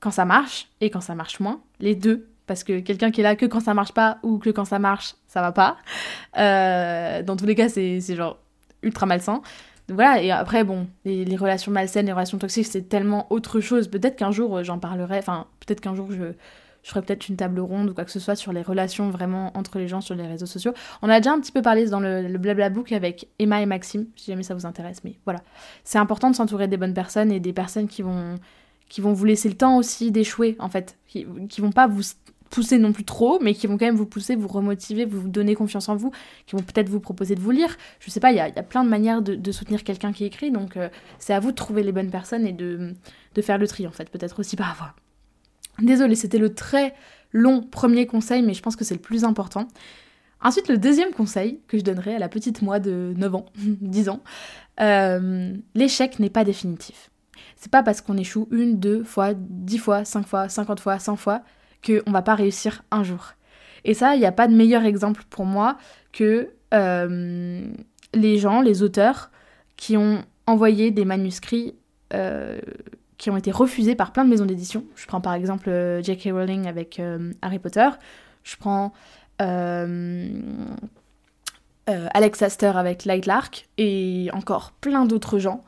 quand 0.00 0.10
ça 0.10 0.26
marche 0.26 0.68
et 0.80 0.90
quand 0.90 1.00
ça 1.00 1.14
marche 1.14 1.40
moins, 1.40 1.62
les 1.80 1.94
deux. 1.94 2.28
Parce 2.46 2.62
que 2.62 2.80
quelqu'un 2.80 3.10
qui 3.10 3.20
est 3.20 3.24
là 3.24 3.36
que 3.36 3.46
quand 3.46 3.60
ça 3.60 3.72
marche 3.72 3.92
pas 3.92 4.18
ou 4.22 4.38
que 4.38 4.50
quand 4.50 4.66
ça 4.66 4.78
marche, 4.78 5.14
ça 5.26 5.40
va 5.40 5.52
pas. 5.52 5.78
Euh, 6.36 7.22
dans 7.22 7.36
tous 7.36 7.46
les 7.46 7.54
cas, 7.54 7.70
c'est, 7.70 8.00
genre 8.00 8.38
ultra 8.82 9.06
malsain. 9.06 9.40
Voilà, 9.88 10.22
et 10.22 10.30
après, 10.30 10.64
bon, 10.64 10.86
les, 11.04 11.36
relations 11.36 11.70
malsaines, 11.70 12.06
les 12.06 12.12
relations 12.12 12.38
toxiques, 12.38 12.66
c'est 12.66 12.88
tellement 12.88 13.30
autre 13.30 13.60
chose. 13.60 13.88
Peut-être 13.88 14.16
qu'un 14.16 14.30
jour, 14.30 14.62
j'en 14.64 14.78
parlerai, 14.78 15.18
enfin, 15.18 15.46
peut-être 15.60 15.80
qu'un 15.80 15.94
jour, 15.94 16.10
je, 16.10 16.32
je 16.82 16.90
ferai 16.90 17.02
peut-être 17.02 17.28
une 17.28 17.36
table 17.36 17.60
ronde 17.60 17.90
ou 17.90 17.94
quoi 17.94 18.04
que 18.04 18.10
ce 18.10 18.20
soit 18.20 18.34
sur 18.34 18.52
les 18.52 18.62
relations 18.62 19.10
vraiment 19.10 19.56
entre 19.56 19.78
les 19.78 19.86
gens 19.86 20.00
sur 20.00 20.14
les 20.14 20.26
réseaux 20.26 20.46
sociaux. 20.46 20.72
On 21.02 21.08
a 21.10 21.20
déjà 21.20 21.32
un 21.32 21.40
petit 21.40 21.52
peu 21.52 21.60
parlé 21.60 21.86
dans 21.86 22.00
le, 22.00 22.28
le 22.28 22.38
blabla 22.38 22.70
book 22.70 22.92
avec 22.92 23.28
Emma 23.38 23.60
et 23.60 23.66
Maxime, 23.66 24.06
si 24.16 24.30
jamais 24.30 24.42
ça 24.42 24.54
vous 24.54 24.64
intéresse, 24.64 25.04
mais 25.04 25.18
voilà. 25.26 25.40
C'est 25.82 25.98
important 25.98 26.30
de 26.30 26.36
s'entourer 26.36 26.66
des 26.66 26.78
bonnes 26.78 26.94
personnes 26.94 27.30
et 27.30 27.40
des 27.40 27.52
personnes 27.52 27.88
qui 27.88 28.00
vont, 28.00 28.36
qui 28.88 29.02
vont 29.02 29.12
vous 29.12 29.24
laisser 29.26 29.50
le 29.50 29.56
temps 29.56 29.76
aussi 29.76 30.10
d'échouer, 30.10 30.56
en 30.60 30.70
fait. 30.70 30.96
Qui, 31.08 31.26
qui 31.48 31.60
vont 31.60 31.72
pas 31.72 31.86
vous 31.86 32.02
pousser 32.50 32.78
non 32.78 32.92
plus 32.92 33.04
trop, 33.04 33.38
mais 33.40 33.54
qui 33.54 33.66
vont 33.66 33.76
quand 33.78 33.86
même 33.86 33.96
vous 33.96 34.06
pousser, 34.06 34.36
vous 34.36 34.48
remotiver, 34.48 35.04
vous 35.04 35.28
donner 35.28 35.54
confiance 35.54 35.88
en 35.88 35.96
vous, 35.96 36.12
qui 36.46 36.56
vont 36.56 36.62
peut-être 36.62 36.88
vous 36.88 37.00
proposer 37.00 37.34
de 37.34 37.40
vous 37.40 37.50
lire. 37.50 37.76
Je 38.00 38.10
sais 38.10 38.20
pas, 38.20 38.32
il 38.32 38.36
y 38.36 38.40
a, 38.40 38.50
plein 38.62 38.84
de 38.84 38.88
manières 38.88 39.22
de, 39.22 39.52
soutenir 39.52 39.84
quelqu'un 39.84 40.12
qui 40.12 40.24
écrit, 40.24 40.50
donc 40.50 40.76
euh, 40.76 40.88
c'est 41.18 41.32
à 41.32 41.40
vous 41.40 41.50
de 41.50 41.56
trouver 41.56 41.82
les 41.82 41.92
bonnes 41.92 42.10
personnes 42.10 42.46
et 42.46 42.52
de, 42.52 42.94
de 43.34 43.42
faire 43.42 43.58
le 43.58 43.66
tri 43.66 43.86
en 43.86 43.90
fait, 43.90 44.10
peut-être 44.10 44.40
aussi 44.40 44.56
par 44.56 44.70
avoir. 44.70 44.94
Désolée, 45.80 46.14
c'était 46.14 46.38
le 46.38 46.54
très 46.54 46.94
long 47.32 47.62
premier 47.62 48.06
conseil, 48.06 48.42
mais 48.42 48.54
je 48.54 48.62
pense 48.62 48.76
que 48.76 48.84
c'est 48.84 48.94
le 48.94 49.00
plus 49.00 49.24
important. 49.24 49.66
Ensuite, 50.40 50.68
le 50.68 50.78
deuxième 50.78 51.10
conseil 51.10 51.60
que 51.66 51.78
je 51.78 51.82
donnerais 51.82 52.14
à 52.14 52.18
la 52.18 52.28
petite 52.28 52.62
moi 52.62 52.78
de 52.78 53.14
9 53.16 53.34
ans, 53.34 53.46
10 53.56 54.08
ans, 54.08 54.22
euh, 54.80 55.54
l'échec 55.74 56.18
n'est 56.18 56.30
pas 56.30 56.44
définitif. 56.44 57.10
C'est 57.56 57.70
pas 57.70 57.82
parce 57.82 58.00
qu'on 58.00 58.16
échoue 58.16 58.46
une, 58.50 58.78
deux 58.78 59.02
fois, 59.04 59.32
dix 59.34 59.78
fois, 59.78 60.04
cinq 60.04 60.26
fois, 60.26 60.48
cinquante 60.48 60.80
fois, 60.80 60.98
cent 60.98 61.16
fois 61.16 61.42
qu'on 61.84 62.10
va 62.10 62.22
pas 62.22 62.34
réussir 62.34 62.82
un 62.90 63.02
jour. 63.02 63.34
Et 63.84 63.94
ça, 63.94 64.14
il 64.14 64.20
n'y 64.20 64.26
a 64.26 64.32
pas 64.32 64.48
de 64.48 64.54
meilleur 64.54 64.84
exemple 64.84 65.22
pour 65.28 65.44
moi 65.44 65.76
que 66.12 66.50
euh, 66.72 67.66
les 68.14 68.38
gens, 68.38 68.62
les 68.62 68.82
auteurs, 68.82 69.30
qui 69.76 69.96
ont 69.96 70.24
envoyé 70.46 70.90
des 70.90 71.04
manuscrits 71.04 71.74
euh, 72.12 72.60
qui 73.18 73.30
ont 73.30 73.36
été 73.36 73.50
refusés 73.50 73.94
par 73.94 74.12
plein 74.12 74.24
de 74.24 74.30
maisons 74.30 74.46
d'édition. 74.46 74.84
Je 74.96 75.06
prends 75.06 75.20
par 75.20 75.34
exemple 75.34 75.68
euh, 75.68 76.02
J.K. 76.02 76.30
Rowling 76.32 76.66
avec 76.66 77.00
Harry 77.42 77.58
Potter. 77.58 77.88
Je 78.42 78.56
prends 78.56 78.92
Alex 81.88 82.42
Astor 82.42 82.76
avec 82.76 83.04
Light 83.04 83.26
Lark 83.26 83.68
et 83.78 84.30
encore 84.32 84.72
plein 84.72 85.04
d'autres 85.04 85.38
gens. 85.38 85.64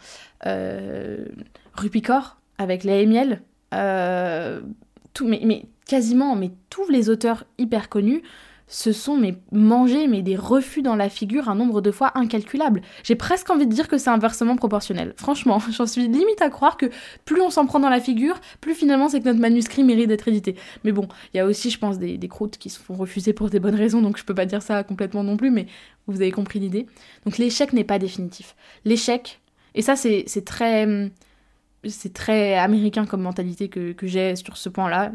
Rupicor 1.75 2.38
avec 2.58 2.85
Les 2.85 3.06
Miel. 3.06 3.42
mais 3.73 5.66
quasiment 5.87 6.37
mais 6.37 6.50
tous 6.69 6.88
les 6.88 7.09
auteurs 7.09 7.45
hyper 7.59 7.88
connus 7.88 8.23
se 8.69 8.93
sont 8.93 9.16
mais 9.16 9.37
mangés 9.52 10.09
mais 10.09 10.23
des 10.23 10.37
refus 10.37 10.83
dans 10.83 10.97
la 10.97 11.09
figure 11.09 11.49
un 11.49 11.55
nombre 11.55 11.81
de 11.81 11.90
fois 11.90 12.12
incalculable. 12.19 12.83
J'ai 13.05 13.14
presque 13.14 13.49
envie 13.50 13.66
de 13.66 13.73
dire 13.73 13.87
que 13.87 13.97
c'est 13.97 14.11
inversement 14.11 14.57
proportionnel. 14.57 15.14
Franchement, 15.16 15.61
j'en 15.71 15.87
suis 15.87 16.09
limite 16.09 16.43
à 16.43 16.50
croire 16.50 16.76
que 16.76 16.87
plus 17.25 17.40
on 17.40 17.50
s'en 17.50 17.66
prend 17.66 17.78
dans 17.78 17.88
la 17.88 18.00
figure, 18.00 18.40
plus 18.61 18.75
finalement 18.75 19.09
c'est 19.09 19.21
que 19.21 19.26
notre 19.26 19.40
manuscrit 19.40 19.85
mérite 19.85 20.09
d'être 20.09 20.26
édité. 20.26 20.57
Mais 20.85 20.93
bon, 20.93 21.09
il 21.33 21.37
y 21.37 21.40
a 21.40 21.47
aussi, 21.47 21.71
je 21.71 21.78
pense, 21.78 21.99
des, 21.99 22.19
des, 22.19 22.28
croûtes 22.28 22.59
qui 22.59 22.71
se 22.71 22.81
font 22.81 22.95
refuser 22.95 23.33
pour 23.33 23.50
des 23.50 23.61
bonnes 23.61 23.76
raisons, 23.76 24.02
donc 24.02 24.16
je 24.19 24.25
peux 24.25 24.35
pas 24.35 24.47
dire 24.47 24.62
ça 24.62 24.83
complètement 24.83 25.23
non 25.23 25.37
plus, 25.37 25.50
mais 25.50 25.66
vous 26.09 26.21
avez 26.21 26.33
compris 26.33 26.59
l'idée. 26.59 26.87
Donc 27.25 27.38
l'échec 27.38 27.73
n'est 27.73 27.85
pas 27.85 27.99
définitif. 27.99 28.57
L'échec, 28.85 29.40
et 29.75 29.83
ça 29.83 29.95
c'est 29.95 30.25
très 30.45 31.11
c'est 31.88 32.12
très 32.12 32.57
américain 32.57 33.07
comme 33.07 33.23
mentalité 33.23 33.69
que, 33.69 33.93
que 33.93 34.09
j'ai 34.09 34.35
sur 34.35 34.57
ce 34.57 34.69
point-là 34.69 35.12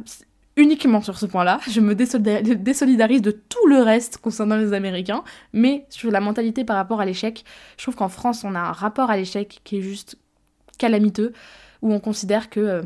uniquement 0.57 1.01
sur 1.01 1.17
ce 1.17 1.25
point-là. 1.25 1.59
Je 1.69 1.81
me 1.81 1.95
désolidarise 1.95 3.21
de 3.21 3.31
tout 3.31 3.67
le 3.67 3.81
reste 3.81 4.17
concernant 4.17 4.57
les 4.57 4.73
Américains, 4.73 5.23
mais 5.53 5.85
sur 5.89 6.11
la 6.11 6.19
mentalité 6.19 6.63
par 6.65 6.75
rapport 6.75 7.01
à 7.01 7.05
l'échec, 7.05 7.43
je 7.77 7.83
trouve 7.83 7.95
qu'en 7.95 8.09
France, 8.09 8.43
on 8.43 8.55
a 8.55 8.59
un 8.59 8.71
rapport 8.71 9.09
à 9.09 9.17
l'échec 9.17 9.61
qui 9.63 9.77
est 9.77 9.81
juste 9.81 10.17
calamiteux, 10.77 11.33
où 11.81 11.93
on 11.93 11.99
considère 11.99 12.49
que 12.49 12.59
euh, 12.59 12.81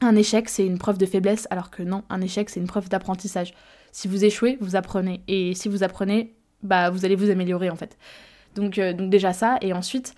un 0.00 0.16
échec 0.16 0.48
c'est 0.48 0.66
une 0.66 0.78
preuve 0.78 0.98
de 0.98 1.06
faiblesse, 1.06 1.46
alors 1.50 1.70
que 1.70 1.82
non, 1.82 2.02
un 2.10 2.20
échec 2.20 2.50
c'est 2.50 2.60
une 2.60 2.66
preuve 2.66 2.88
d'apprentissage. 2.88 3.54
Si 3.92 4.08
vous 4.08 4.24
échouez, 4.24 4.58
vous 4.60 4.76
apprenez, 4.76 5.22
et 5.28 5.54
si 5.54 5.68
vous 5.68 5.84
apprenez, 5.84 6.34
bah 6.62 6.90
vous 6.90 7.04
allez 7.04 7.14
vous 7.14 7.30
améliorer 7.30 7.70
en 7.70 7.76
fait. 7.76 7.96
Donc, 8.56 8.78
euh, 8.78 8.92
donc 8.92 9.10
déjà 9.10 9.32
ça, 9.32 9.58
et 9.60 9.72
ensuite 9.72 10.14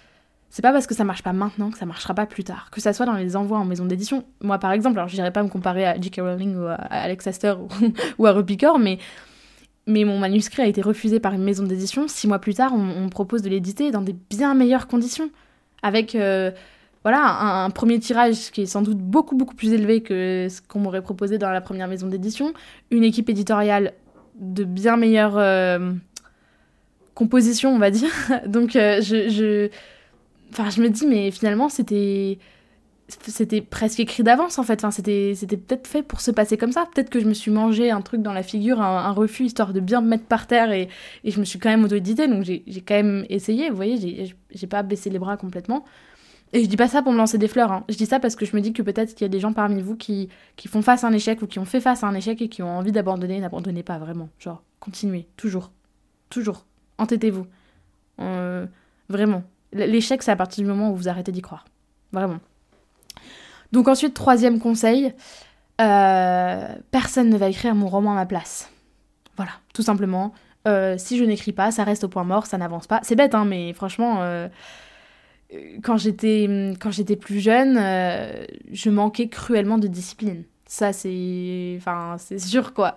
c'est 0.50 0.62
pas 0.62 0.72
parce 0.72 0.86
que 0.86 0.94
ça 0.94 1.04
marche 1.04 1.22
pas 1.22 1.32
maintenant 1.32 1.70
que 1.70 1.78
ça 1.78 1.86
marchera 1.86 2.14
pas 2.14 2.26
plus 2.26 2.44
tard. 2.44 2.70
Que 2.70 2.80
ça 2.80 2.92
soit 2.92 3.06
dans 3.06 3.14
les 3.14 3.36
envois 3.36 3.58
en 3.58 3.64
maison 3.64 3.84
d'édition. 3.84 4.24
Moi, 4.40 4.58
par 4.58 4.72
exemple, 4.72 4.98
alors 4.98 5.08
je 5.08 5.14
dirais 5.14 5.32
pas 5.32 5.42
me 5.42 5.48
comparer 5.48 5.86
à 5.86 6.00
J.K. 6.00 6.20
Rowling 6.20 6.56
ou 6.56 6.66
à 6.66 6.74
Alex 6.74 7.26
Astor 7.26 7.66
ou, 8.18 8.26
à 8.26 8.32
Rupicor, 8.32 8.78
mais, 8.78 8.98
mais 9.86 10.04
mon 10.04 10.18
manuscrit 10.18 10.62
a 10.62 10.66
été 10.66 10.82
refusé 10.82 11.20
par 11.20 11.34
une 11.34 11.42
maison 11.42 11.64
d'édition. 11.64 12.08
Six 12.08 12.28
mois 12.28 12.38
plus 12.38 12.54
tard, 12.54 12.72
on, 12.74 12.78
me 12.78 13.08
propose 13.10 13.42
de 13.42 13.48
l'éditer 13.48 13.90
dans 13.90 14.02
des 14.02 14.14
bien 14.30 14.54
meilleures 14.54 14.86
conditions. 14.86 15.30
Avec 15.82 16.14
euh, 16.14 16.50
voilà, 17.02 17.64
un, 17.64 17.70
premier 17.70 17.98
tirage 17.98 18.50
qui 18.50 18.62
est 18.62 18.66
sans 18.66 18.82
doute 18.82 18.98
beaucoup, 18.98 19.36
beaucoup 19.36 19.54
plus 19.54 19.72
élevé 19.72 20.00
que 20.02 20.46
ce 20.48 20.62
qu'on 20.62 20.80
m'aurait 20.80 21.02
proposé 21.02 21.38
dans 21.38 21.50
la 21.50 21.60
première 21.60 21.88
maison 21.88 22.06
d'édition. 22.06 22.54
Une 22.90 23.04
équipe 23.04 23.28
éditoriale 23.28 23.92
de 24.38 24.64
bien 24.64 24.96
meilleure 24.96 25.36
euh, 25.36 25.92
composition, 27.14 27.74
on 27.74 27.78
va 27.78 27.90
dire. 27.90 28.10
Donc, 28.46 28.76
euh, 28.76 29.00
je 29.02 29.68
Enfin, 30.58 30.70
je 30.70 30.80
me 30.80 30.88
dis, 30.88 31.06
mais 31.06 31.30
finalement, 31.30 31.68
c'était 31.68 32.38
c'était 33.08 33.60
presque 33.60 34.00
écrit 34.00 34.22
d'avance 34.22 34.58
en 34.58 34.62
fait. 34.64 34.80
Enfin, 34.80 34.90
c'était, 34.90 35.34
c'était 35.36 35.56
peut-être 35.56 35.86
fait 35.86 36.02
pour 36.02 36.20
se 36.20 36.30
passer 36.30 36.56
comme 36.56 36.72
ça. 36.72 36.86
Peut-être 36.92 37.10
que 37.10 37.20
je 37.20 37.26
me 37.26 37.34
suis 37.34 37.50
mangé 37.50 37.90
un 37.90 38.00
truc 38.00 38.22
dans 38.22 38.32
la 38.32 38.42
figure, 38.42 38.80
un, 38.80 39.12
refus, 39.12 39.44
histoire 39.44 39.72
de 39.72 39.80
bien 39.80 40.00
me 40.00 40.08
mettre 40.08 40.24
par 40.24 40.46
terre 40.46 40.72
et, 40.72 40.88
je 41.24 41.38
me 41.38 41.44
suis 41.44 41.58
quand 41.58 41.68
même 41.68 41.84
auto-édité. 41.84 42.26
Donc 42.26 42.42
j'ai, 42.44 42.64
quand 42.86 42.94
même 42.94 43.24
essayé, 43.28 43.70
vous 43.70 43.76
voyez, 43.76 44.34
j'ai 44.50 44.66
pas 44.66 44.82
baissé 44.82 45.10
les 45.10 45.18
bras 45.18 45.36
complètement. 45.36 45.84
Et 46.52 46.62
je 46.62 46.68
dis 46.68 46.76
pas 46.76 46.88
ça 46.88 47.02
pour 47.02 47.12
me 47.12 47.18
lancer 47.18 47.38
des 47.38 47.48
fleurs. 47.48 47.72
Hein. 47.72 47.84
Je 47.88 47.96
dis 47.96 48.06
ça 48.06 48.18
parce 48.20 48.36
que 48.36 48.46
je 48.46 48.56
me 48.56 48.60
dis 48.60 48.72
que 48.72 48.82
peut-être 48.82 49.14
qu'il 49.14 49.22
y 49.22 49.26
a 49.26 49.28
des 49.28 49.40
gens 49.40 49.52
parmi 49.52 49.82
vous 49.82 49.96
qui, 49.96 50.28
qui 50.56 50.68
font 50.68 50.82
face 50.82 51.04
à 51.04 51.08
un 51.08 51.12
échec 51.12 51.42
ou 51.42 51.46
qui 51.46 51.58
ont 51.58 51.64
fait 51.64 51.80
face 51.80 52.02
à 52.02 52.06
un 52.06 52.14
échec 52.14 52.40
et 52.40 52.48
qui 52.48 52.62
ont 52.62 52.78
envie 52.78 52.92
d'abandonner. 52.92 53.40
N'abandonnez 53.40 53.82
pas 53.82 53.98
vraiment. 53.98 54.30
Genre, 54.38 54.62
continuez, 54.80 55.26
toujours. 55.36 55.70
Toujours. 56.30 56.66
Entêtez-vous. 56.98 57.46
Euh, 58.20 58.66
vraiment. 59.08 59.42
L'échec, 59.72 60.22
c'est 60.22 60.30
à 60.30 60.36
partir 60.36 60.64
du 60.64 60.70
moment 60.70 60.90
où 60.90 60.96
vous 60.96 61.08
arrêtez 61.08 61.32
d'y 61.32 61.42
croire. 61.42 61.64
Vraiment. 62.12 62.38
Donc 63.72 63.88
ensuite, 63.88 64.14
troisième 64.14 64.60
conseil, 64.60 65.12
euh, 65.80 66.74
personne 66.90 67.28
ne 67.28 67.36
va 67.36 67.48
écrire 67.48 67.74
mon 67.74 67.88
roman 67.88 68.12
à 68.12 68.14
ma 68.14 68.26
place. 68.26 68.70
Voilà, 69.36 69.52
tout 69.74 69.82
simplement. 69.82 70.32
Euh, 70.66 70.96
si 70.98 71.18
je 71.18 71.24
n'écris 71.24 71.52
pas, 71.52 71.70
ça 71.70 71.84
reste 71.84 72.04
au 72.04 72.08
point 72.08 72.24
mort, 72.24 72.46
ça 72.46 72.58
n'avance 72.58 72.86
pas. 72.86 73.00
C'est 73.02 73.16
bête, 73.16 73.34
hein, 73.34 73.44
mais 73.44 73.72
franchement, 73.72 74.22
euh, 74.22 74.48
quand 75.82 75.96
j'étais 75.96 76.74
quand 76.80 76.90
j'étais 76.90 77.16
plus 77.16 77.40
jeune, 77.40 77.76
je 78.72 78.90
manquais 78.90 79.28
cruellement 79.28 79.78
de 79.78 79.86
discipline. 79.86 80.44
Ça, 80.68 80.92
c'est. 80.92 81.74
Enfin, 81.78 82.16
c'est 82.18 82.40
sûr, 82.40 82.74
quoi. 82.74 82.96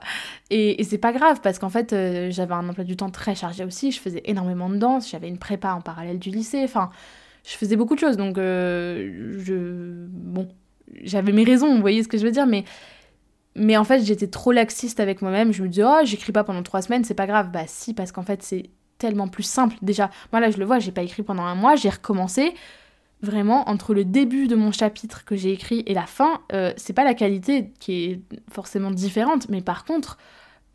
Et, 0.50 0.84
c'est 0.84 0.98
pas 0.98 1.14
grave, 1.14 1.40
parce 1.42 1.60
qu'en 1.60 1.70
fait, 1.70 1.94
euh, 1.94 2.32
j'avais 2.32 2.54
un 2.56 2.68
emploi 2.68 2.84
du 2.84 2.98
temps 2.98 3.12
très 3.12 3.36
chargé 3.36 3.64
aussi. 3.64 3.92
Je 3.92 4.00
faisais 4.00 4.24
énormément 4.26 4.70
de 4.70 4.78
danse. 4.78 5.10
J'avais 5.10 5.28
une 5.28 5.38
prépa 5.38 5.74
en 5.74 5.82
parallèle 5.82 6.18
du 6.18 6.32
lycée. 6.32 6.64
Enfin, 6.64 6.90
je 7.46 7.52
faisais 7.52 7.76
beaucoup 7.76 7.94
de 7.94 8.00
choses. 8.00 8.18
Donc, 8.18 8.38
euh, 8.40 9.36
je. 9.40 10.08
Bon, 10.10 10.50
j'avais 11.04 11.32
mes 11.32 11.44
raisons, 11.44 11.76
vous 11.76 11.82
voyez 11.82 12.02
ce 12.02 12.08
que 12.08 12.18
je 12.18 12.26
veux 12.26 12.32
dire, 12.32 12.48
mais. 12.48 12.66
Mais 13.56 13.78
en 13.78 13.84
fait, 13.84 14.02
j'étais 14.04 14.28
trop 14.28 14.52
laxiste 14.52 15.00
avec 15.00 15.22
moi-même. 15.22 15.52
Je 15.54 15.64
me 15.64 15.68
disais, 15.68 15.84
oh, 15.86 16.00
j'écris 16.06 16.32
pas 16.32 16.44
pendant 16.44 16.64
trois 16.64 16.82
semaines, 16.82 17.04
c'est 17.04 17.14
pas 17.14 17.28
grave. 17.28 17.52
Bah, 17.52 17.64
si, 17.68 17.94
parce 17.94 18.12
qu'en 18.12 18.24
fait, 18.24 18.42
c'est 18.42 18.70
tellement 18.98 19.28
plus 19.28 19.44
simple. 19.44 19.76
Déjà, 19.82 20.10
moi, 20.32 20.40
là, 20.40 20.50
je 20.50 20.58
le 20.58 20.66
vois, 20.66 20.80
j'ai 20.80 20.92
pas 20.92 21.02
écrit 21.04 21.24
pendant 21.24 21.44
un 21.44 21.56
mois, 21.56 21.76
j'ai 21.76 21.90
recommencé 21.90 22.54
vraiment 23.22 23.70
entre 23.70 23.94
le 23.94 24.06
début 24.06 24.48
de 24.48 24.56
mon 24.56 24.72
chapitre 24.72 25.26
que 25.26 25.36
j'ai 25.36 25.52
écrit 25.52 25.84
et 25.86 25.94
la 25.94 26.06
fin, 26.06 26.42
euh, 26.54 26.72
c'est 26.78 26.94
pas 26.94 27.04
la 27.04 27.14
qualité 27.14 27.72
qui 27.80 28.04
est 28.04 28.22
forcément 28.52 28.92
différente, 28.92 29.50
mais 29.50 29.62
par 29.62 29.86
contre, 29.86 30.18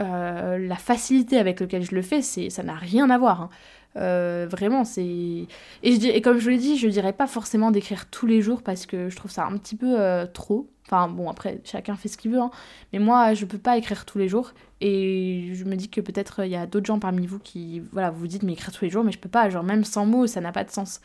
euh, 0.00 0.58
la 0.58 0.76
facilité 0.76 1.38
avec 1.38 1.60
laquelle 1.60 1.84
je 1.84 1.94
le 1.94 2.02
fais, 2.02 2.20
c'est 2.20 2.50
ça 2.50 2.62
n'a 2.62 2.74
rien 2.74 3.08
à 3.10 3.18
voir. 3.18 3.42
Hein. 3.42 3.48
Euh, 3.96 4.46
vraiment, 4.50 4.84
c'est 4.84 5.46
et, 5.82 6.20
comme 6.20 6.38
je 6.38 6.50
l'ai 6.50 6.58
dit, 6.58 6.76
je 6.76 6.88
dirais 6.88 7.12
pas 7.12 7.28
forcément 7.28 7.70
d'écrire 7.70 8.10
tous 8.10 8.26
les 8.26 8.42
jours 8.42 8.62
parce 8.62 8.86
que 8.86 9.08
je 9.08 9.16
trouve 9.16 9.30
ça 9.30 9.46
un 9.46 9.56
petit 9.56 9.76
peu 9.76 9.96
trop. 10.34 10.68
Enfin 10.86 11.08
bon, 11.08 11.30
après 11.30 11.60
chacun 11.64 11.96
fait 11.96 12.08
ce 12.08 12.18
qu'il 12.18 12.32
veut, 12.32 12.40
hein. 12.40 12.50
mais 12.92 12.98
moi 12.98 13.32
je 13.32 13.46
peux 13.46 13.56
pas 13.56 13.78
écrire 13.78 14.04
tous 14.04 14.18
les 14.18 14.28
jours 14.28 14.52
et 14.82 15.52
je 15.54 15.64
me 15.64 15.76
dis 15.76 15.88
que 15.88 16.02
peut-être 16.02 16.44
il 16.44 16.50
y 16.50 16.56
a 16.56 16.66
d'autres 16.66 16.84
gens 16.84 16.98
parmi 16.98 17.26
vous 17.26 17.38
qui 17.38 17.80
voilà 17.92 18.10
vous, 18.10 18.20
vous 18.20 18.26
dites 18.26 18.42
mais 18.42 18.52
écrire 18.52 18.70
tous 18.70 18.84
les 18.84 18.90
jours, 18.90 19.02
mais 19.02 19.12
je 19.12 19.18
peux 19.18 19.30
pas, 19.30 19.48
genre 19.48 19.62
même 19.62 19.84
sans 19.84 20.04
mots 20.04 20.26
ça 20.26 20.42
n'a 20.42 20.52
pas 20.52 20.64
de 20.64 20.70
sens. 20.70 21.00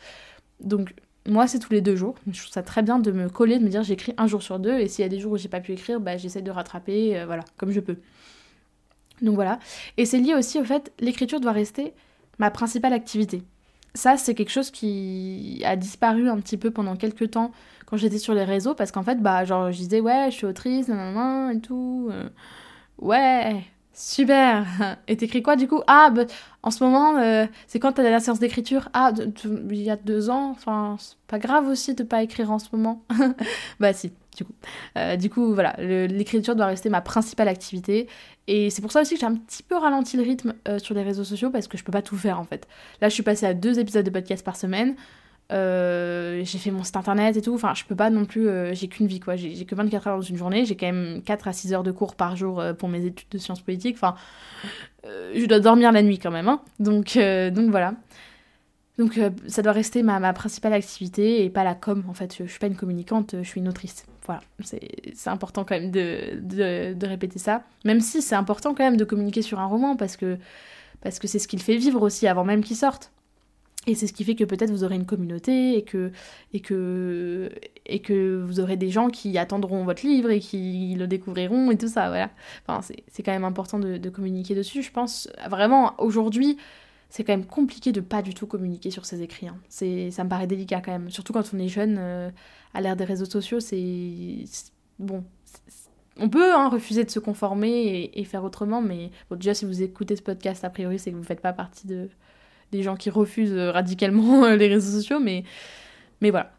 Donc 0.60 0.92
moi, 1.28 1.46
c'est 1.46 1.58
tous 1.58 1.72
les 1.72 1.80
deux 1.80 1.96
jours. 1.96 2.14
Je 2.30 2.40
trouve 2.40 2.52
ça 2.52 2.62
très 2.62 2.82
bien 2.82 2.98
de 2.98 3.12
me 3.12 3.28
coller, 3.28 3.58
de 3.58 3.64
me 3.64 3.68
dire 3.68 3.82
j'écris 3.82 4.14
un 4.16 4.26
jour 4.26 4.42
sur 4.42 4.58
deux, 4.58 4.78
et 4.78 4.88
s'il 4.88 5.02
y 5.02 5.06
a 5.06 5.08
des 5.08 5.18
jours 5.18 5.32
où 5.32 5.36
j'ai 5.36 5.48
pas 5.48 5.60
pu 5.60 5.72
écrire, 5.72 6.00
bah, 6.00 6.16
j'essaie 6.16 6.42
de 6.42 6.50
rattraper, 6.50 7.18
euh, 7.18 7.26
voilà, 7.26 7.44
comme 7.56 7.70
je 7.70 7.80
peux. 7.80 7.96
Donc 9.22 9.34
voilà. 9.34 9.58
Et 9.96 10.06
c'est 10.06 10.18
lié 10.18 10.34
aussi 10.34 10.58
au 10.58 10.64
fait, 10.64 10.92
l'écriture 11.00 11.40
doit 11.40 11.52
rester 11.52 11.92
ma 12.38 12.50
principale 12.50 12.92
activité. 12.94 13.42
Ça, 13.94 14.16
c'est 14.16 14.34
quelque 14.34 14.50
chose 14.50 14.70
qui 14.70 15.62
a 15.64 15.76
disparu 15.76 16.28
un 16.28 16.38
petit 16.40 16.56
peu 16.56 16.70
pendant 16.70 16.96
quelques 16.96 17.32
temps 17.32 17.50
quand 17.86 17.96
j'étais 17.96 18.18
sur 18.18 18.34
les 18.34 18.44
réseaux, 18.44 18.74
parce 18.74 18.92
qu'en 18.92 19.02
fait, 19.02 19.20
bah, 19.20 19.44
genre, 19.44 19.72
je 19.72 19.76
disais, 19.78 20.00
ouais, 20.00 20.28
je 20.30 20.36
suis 20.36 20.46
autrice, 20.46 20.88
et 20.88 21.60
tout. 21.60 22.08
Euh, 22.10 22.28
ouais, 22.98 23.64
Super 24.00 24.96
Et 25.08 25.18
t'écris 25.18 25.42
quoi 25.42 25.56
du 25.56 25.68
coup? 25.68 25.82
Ah, 25.86 26.08
bah, 26.08 26.22
en 26.62 26.70
ce 26.70 26.82
moment, 26.82 27.18
euh, 27.18 27.44
c'est 27.66 27.78
quand 27.78 27.92
t'as 27.92 28.02
la 28.02 28.18
séance 28.18 28.38
d'écriture? 28.38 28.88
Ah, 28.94 29.12
il 29.44 29.82
y 29.82 29.90
a 29.90 29.96
deux 29.96 30.30
ans, 30.30 30.50
enfin, 30.52 30.96
c'est 30.98 31.18
pas 31.26 31.38
grave 31.38 31.68
aussi 31.68 31.94
de 31.94 32.02
pas 32.02 32.22
écrire 32.22 32.50
en 32.50 32.58
ce 32.58 32.68
moment? 32.72 33.04
bah 33.78 33.92
si, 33.92 34.10
du 34.38 34.46
coup. 34.46 34.54
Euh, 34.96 35.16
du 35.16 35.28
coup, 35.28 35.52
voilà, 35.52 35.74
l'écriture 35.78 36.56
doit 36.56 36.64
rester 36.64 36.88
ma 36.88 37.02
principale 37.02 37.48
activité. 37.48 38.08
Et 38.46 38.70
c'est 38.70 38.80
pour 38.80 38.90
ça 38.90 39.02
aussi 39.02 39.16
que 39.16 39.20
j'ai 39.20 39.26
un 39.26 39.34
petit 39.34 39.62
peu 39.62 39.76
ralenti 39.76 40.16
le 40.16 40.22
rythme 40.22 40.54
euh, 40.66 40.78
sur 40.78 40.94
les 40.94 41.02
réseaux 41.02 41.24
sociaux 41.24 41.50
parce 41.50 41.68
que 41.68 41.76
je 41.76 41.84
peux 41.84 41.92
pas 41.92 42.00
tout 42.00 42.16
faire 42.16 42.40
en 42.40 42.44
fait. 42.44 42.66
Là, 43.02 43.10
je 43.10 43.14
suis 43.14 43.22
passée 43.22 43.44
à 43.44 43.52
deux 43.52 43.78
épisodes 43.78 44.06
de 44.06 44.10
podcast 44.10 44.42
par 44.42 44.56
semaine. 44.56 44.96
J'ai 45.50 46.58
fait 46.58 46.70
mon 46.70 46.84
site 46.84 46.96
internet 46.96 47.36
et 47.36 47.42
tout. 47.42 47.54
Enfin, 47.54 47.74
je 47.74 47.84
peux 47.84 47.96
pas 47.96 48.10
non 48.10 48.24
plus. 48.24 48.48
j'ai 48.72 48.88
qu'une 48.88 49.06
vie, 49.06 49.20
quoi. 49.20 49.36
J'ai 49.36 49.64
que 49.64 49.74
24 49.74 50.06
heures 50.06 50.16
dans 50.16 50.22
une 50.22 50.36
journée. 50.36 50.64
J'ai 50.64 50.76
quand 50.76 50.86
même 50.86 51.22
4 51.22 51.48
à 51.48 51.52
6 51.52 51.74
heures 51.74 51.82
de 51.82 51.92
cours 51.92 52.14
par 52.14 52.36
jour 52.36 52.62
pour 52.78 52.88
mes 52.88 53.04
études 53.04 53.28
de 53.30 53.38
sciences 53.38 53.62
politiques. 53.62 53.96
Enfin, 53.96 54.14
je 55.04 55.46
dois 55.46 55.60
dormir 55.60 55.92
la 55.92 56.02
nuit 56.02 56.18
quand 56.18 56.30
même. 56.30 56.48
Hein. 56.48 56.60
Donc, 56.78 57.16
donc 57.16 57.70
voilà. 57.70 57.94
Donc 59.00 59.16
euh, 59.16 59.30
ça 59.46 59.62
doit 59.62 59.72
rester 59.72 60.02
ma, 60.02 60.32
principale 60.34 60.74
activité 60.74 61.42
et 61.42 61.48
pas 61.48 61.64
la 61.64 61.74
com. 61.74 62.04
En 62.06 62.12
fait, 62.12 62.36
je, 62.36 62.44
je 62.44 62.50
suis 62.50 62.58
pas 62.58 62.66
une 62.66 62.76
communicante, 62.76 63.34
je 63.38 63.48
suis 63.48 63.58
une 63.58 63.68
autrice. 63.68 64.04
Voilà, 64.26 64.42
c'est 64.62 65.30
important 65.30 65.64
quand 65.64 65.74
même 65.74 65.90
de, 65.90 66.38
de, 66.92 67.06
répéter 67.06 67.38
ça. 67.38 67.62
Même 67.86 68.00
si 68.00 68.20
c'est 68.20 68.34
important 68.34 68.74
quand 68.74 68.84
même 68.84 68.98
de 68.98 69.04
communiquer 69.04 69.40
sur 69.40 69.58
un 69.58 69.64
roman 69.64 69.96
parce 69.96 70.18
que 70.18 70.36
parce 71.00 71.18
que 71.18 71.26
c'est 71.26 71.38
ce 71.38 71.48
qu'il 71.48 71.62
fait 71.62 71.78
vivre 71.78 72.02
aussi 72.02 72.28
avant 72.28 72.44
même 72.44 72.62
qu'il 72.62 72.76
sorte. 72.76 73.10
Et 73.86 73.94
c'est 73.94 74.06
ce 74.06 74.12
qui 74.12 74.24
fait 74.24 74.34
que 74.34 74.44
peut-être 74.44 74.70
vous 74.70 74.84
aurez 74.84 74.96
une 74.96 75.06
communauté 75.06 75.76
et 75.76 75.82
que, 75.82 76.12
et, 76.52 76.60
que, 76.60 77.50
et 77.86 78.00
que 78.00 78.42
vous 78.42 78.60
aurez 78.60 78.76
des 78.76 78.90
gens 78.90 79.08
qui 79.08 79.38
attendront 79.38 79.84
votre 79.84 80.06
livre 80.06 80.30
et 80.30 80.38
qui 80.38 80.94
le 80.98 81.06
découvriront 81.06 81.70
et 81.70 81.78
tout 81.78 81.88
ça, 81.88 82.08
voilà. 82.08 82.30
Enfin, 82.66 82.86
c'est 83.08 83.22
quand 83.22 83.32
même 83.32 83.44
important 83.44 83.78
de, 83.78 84.08
communiquer 84.10 84.54
dessus. 84.54 84.82
Je 84.82 84.92
pense 84.92 85.30
vraiment, 85.48 85.94
aujourd'hui, 85.96 86.58
c'est 87.08 87.24
quand 87.24 87.32
même 87.32 87.46
compliqué 87.46 87.90
de 87.90 88.02
pas 88.02 88.20
du 88.20 88.34
tout 88.34 88.46
communiquer 88.46 88.90
sur 88.90 89.06
ses 89.06 89.22
écrits. 89.22 89.48
Hein. 89.48 89.56
C'est, 89.70 90.10
ça 90.10 90.24
me 90.24 90.28
paraît 90.28 90.46
délicat 90.46 90.82
quand 90.82 90.92
même, 90.92 91.10
surtout 91.10 91.32
quand 91.32 91.50
on 91.54 91.58
est 91.58 91.68
jeune, 91.68 91.96
euh, 91.98 92.30
à 92.74 92.82
l'ère 92.82 92.96
des 92.96 93.04
réseaux 93.04 93.24
sociaux, 93.24 93.60
c'est... 93.60 94.44
Bon, 94.98 95.24
on 96.18 96.28
peut 96.28 96.52
hein, 96.52 96.68
refuser 96.68 97.04
de 97.04 97.10
se 97.10 97.18
conformer 97.18 98.10
et, 98.12 98.24
faire 98.24 98.44
autrement, 98.44 98.82
mais 98.82 99.10
déjà 99.30 99.54
si 99.54 99.64
vous 99.64 99.80
écoutez 99.82 100.16
ce 100.16 100.22
podcast, 100.22 100.62
a 100.64 100.70
priori, 100.70 100.98
c'est 100.98 101.10
que 101.10 101.16
vous 101.16 101.22
ne 101.22 101.26
faites 101.26 101.40
pas 101.40 101.54
partie 101.54 101.86
de, 101.86 102.10
des 102.72 102.82
gens 102.82 102.96
qui 102.96 103.10
refusent 103.10 103.56
euh, 103.56 103.70
radicalement 103.70 104.48
les 104.54 104.68
réseaux 104.68 104.98
sociaux, 104.98 105.20
mais, 105.20 105.44
voilà. 106.20 106.52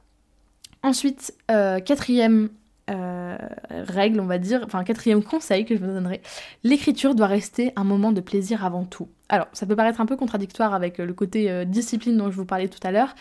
Ensuite, 0.84 1.34
euh, 1.52 1.80
quatrième 1.80 2.50
euh, 2.90 3.38
règle, 3.70 4.20
on 4.20 4.26
va 4.26 4.40
dire, 4.40 4.62
enfin 4.66 4.84
quatrième 4.84 5.24
conseil 5.24 5.64
que 5.66 5.76
je 5.76 5.80
vous 5.80 5.92
donnerai, 5.92 6.22
l'écriture 6.64 7.14
doit 7.14 7.28
rester 7.28 7.72
un 7.76 7.84
moment 7.84 8.12
de 8.12 8.22
plaisir 8.22 8.66
avant 8.66 8.86
tout. 8.86 9.08
Alors, 9.30 9.48
ça 9.54 9.66
peut 9.66 9.76
paraître 9.76 10.02
un 10.02 10.08
peu 10.08 10.18
contradictoire 10.18 10.74
avec 10.74 10.98
le 10.98 11.14
côté 11.14 11.66
discipline 11.66 12.18
dont 12.18 12.32
je 12.32 12.36
vous 12.36 12.46
parlais 12.46 12.68
tout 12.68 12.80
à 12.84 12.92
l'heure, 12.92 13.14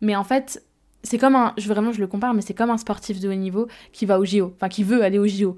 mais 0.00 0.14
en 0.14 0.24
fait, 0.24 0.62
c'est 1.02 1.18
comme 1.18 1.36
un, 1.36 1.54
je, 1.56 1.68
vraiment 1.68 1.92
je 1.92 2.00
le 2.00 2.06
compare, 2.06 2.34
mais 2.34 2.42
c'est 2.42 2.54
comme 2.54 2.70
un 2.70 2.76
sportif 2.76 3.20
de 3.20 3.28
haut 3.28 3.34
niveau 3.34 3.68
qui 3.92 4.06
va 4.06 4.18
au 4.18 4.24
JO, 4.24 4.52
enfin 4.56 4.68
qui 4.68 4.84
veut 4.84 5.02
aller 5.02 5.18
au 5.18 5.26
JO. 5.26 5.56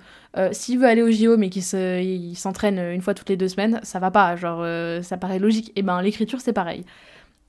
S'il 0.52 0.78
veut 0.78 0.86
aller 0.86 1.02
au 1.02 1.10
JO 1.10 1.36
mais 1.36 1.50
qu'il 1.50 2.36
s'entraîne 2.36 2.78
une 2.78 3.02
fois 3.02 3.14
toutes 3.14 3.28
les 3.28 3.36
deux 3.36 3.48
semaines, 3.48 3.80
ça 3.82 3.98
va 3.98 4.10
pas, 4.10 4.36
genre 4.36 4.64
ça 5.02 5.16
paraît 5.16 5.38
logique. 5.38 5.70
Et 5.70 5.80
eh 5.80 5.82
ben 5.82 6.00
l'écriture 6.00 6.40
c'est 6.40 6.52
pareil. 6.52 6.84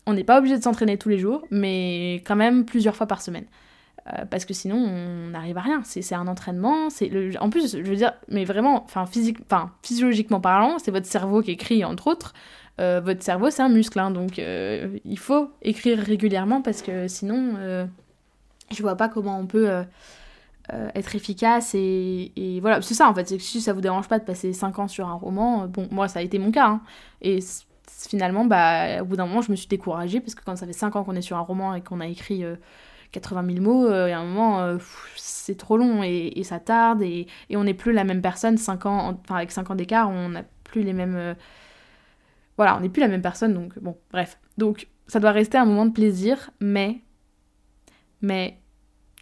On 0.06 0.14
n'est 0.14 0.24
pas 0.24 0.40
obligé 0.40 0.58
de 0.58 0.64
s'entraîner 0.64 0.98
tous 0.98 1.10
les 1.10 1.18
jours, 1.18 1.46
mais 1.50 2.16
quand 2.26 2.36
même 2.36 2.66
plusieurs 2.66 2.96
fois 2.96 3.08
par 3.08 3.22
semaine. 3.22 3.46
Euh, 4.12 4.26
parce 4.30 4.44
que 4.44 4.54
sinon 4.54 4.76
on 4.76 5.30
n'arrive 5.30 5.58
à 5.58 5.62
rien. 5.62 5.82
C'est 5.86 6.16
un 6.16 6.28
entraînement. 6.28 6.90
C'est. 6.90 7.38
En 7.40 7.50
plus, 7.50 7.78
je 7.78 7.84
veux 7.84 7.96
dire, 7.96 8.14
mais 8.28 8.44
vraiment, 8.44 8.84
enfin 8.84 9.06
physique, 9.06 9.38
enfin 9.46 9.72
physiologiquement 9.82 10.42
parlant, 10.42 10.78
c'est 10.78 10.92
votre 10.92 11.06
cerveau 11.06 11.42
qui 11.42 11.52
écrit 11.52 11.86
entre 11.86 12.08
autres. 12.08 12.34
Euh, 12.80 13.02
votre 13.02 13.22
cerveau 13.22 13.50
c'est 13.52 13.62
un 13.62 13.70
muscle, 13.70 14.00
hein, 14.00 14.10
donc 14.10 14.40
euh, 14.40 14.98
il 15.06 15.20
faut 15.20 15.52
écrire 15.62 16.00
régulièrement 16.00 16.62
parce 16.62 16.82
que 16.82 17.08
sinon, 17.08 17.88
je 18.72 18.82
vois 18.82 18.96
pas 18.96 19.10
comment 19.10 19.40
on 19.40 19.46
peut 19.46 19.70
être 20.70 21.16
efficace 21.16 21.76
et, 21.76 22.60
voilà. 22.62 22.82
C'est 22.82 22.96
ça 22.96 23.10
en 23.10 23.14
fait. 23.14 23.40
Si 23.40 23.62
ça 23.62 23.74
vous 23.74 23.82
dérange 23.82 24.08
pas 24.08 24.20
de 24.20 24.26
passer 24.26 24.54
5 24.54 24.80
ans 24.80 24.88
sur 24.88 25.08
un 25.08 25.14
roman, 25.14 25.68
bon, 25.68 25.88
moi 25.92 26.08
ça 26.08 26.20
a 26.20 26.22
été 26.22 26.40
mon 26.40 26.52
cas. 26.52 26.68
Hein, 26.68 26.82
et 27.22 27.40
finalement, 28.10 28.46
bah, 28.46 29.02
au 29.02 29.06
bout 29.06 29.16
d'un 29.16 29.26
moment, 29.26 29.42
je 29.42 29.52
me 29.52 29.56
suis 29.56 29.68
découragée 29.68 30.20
parce 30.20 30.36
que 30.36 30.44
quand 30.44 30.56
ça 30.56 30.66
fait 30.66 30.74
5 30.74 30.96
ans 30.96 31.04
qu'on 31.04 31.16
est 31.16 31.22
sur 31.22 31.38
un 31.38 31.42
roman 31.42 31.76
et 31.76 31.82
qu'on 31.82 32.00
a 32.00 32.08
écrit 32.08 32.44
80 33.14 33.46
000 33.54 33.62
mots, 33.62 33.88
euh, 33.88 34.08
et 34.08 34.12
à 34.12 34.20
un 34.20 34.26
moment, 34.26 34.60
euh, 34.60 34.78
c'est 35.16 35.58
trop 35.58 35.78
long 35.78 36.04
et, 36.04 36.44
ça 36.44 36.60
tarde, 36.60 37.02
et, 37.02 37.28
on 37.52 37.64
n'est 37.64 37.74
plus 37.74 37.94
la 37.94 38.04
même 38.04 38.22
personne, 38.22 38.58
5 38.58 38.86
ans, 38.86 39.20
enfin 39.24 39.36
avec 39.38 39.52
5 39.52 39.72
ans 39.72 39.76
d'écart, 39.76 40.10
on 40.10 40.30
n'a 40.30 40.44
plus 40.66 40.84
les 40.84 40.94
mêmes... 40.94 41.36
Voilà, 42.58 42.78
on 42.78 42.82
n'est 42.82 42.90
plus 42.90 43.02
la 43.02 43.08
même 43.08 43.22
personne, 43.22 43.54
donc 43.54 43.78
bon, 43.80 43.98
bref. 44.12 44.40
Donc 44.58 44.88
ça 45.08 45.20
doit 45.20 45.32
rester 45.32 45.58
un 45.58 45.66
moment 45.66 45.86
de 45.86 45.92
plaisir, 45.92 46.52
mais... 46.60 47.02
Mais 48.22 48.60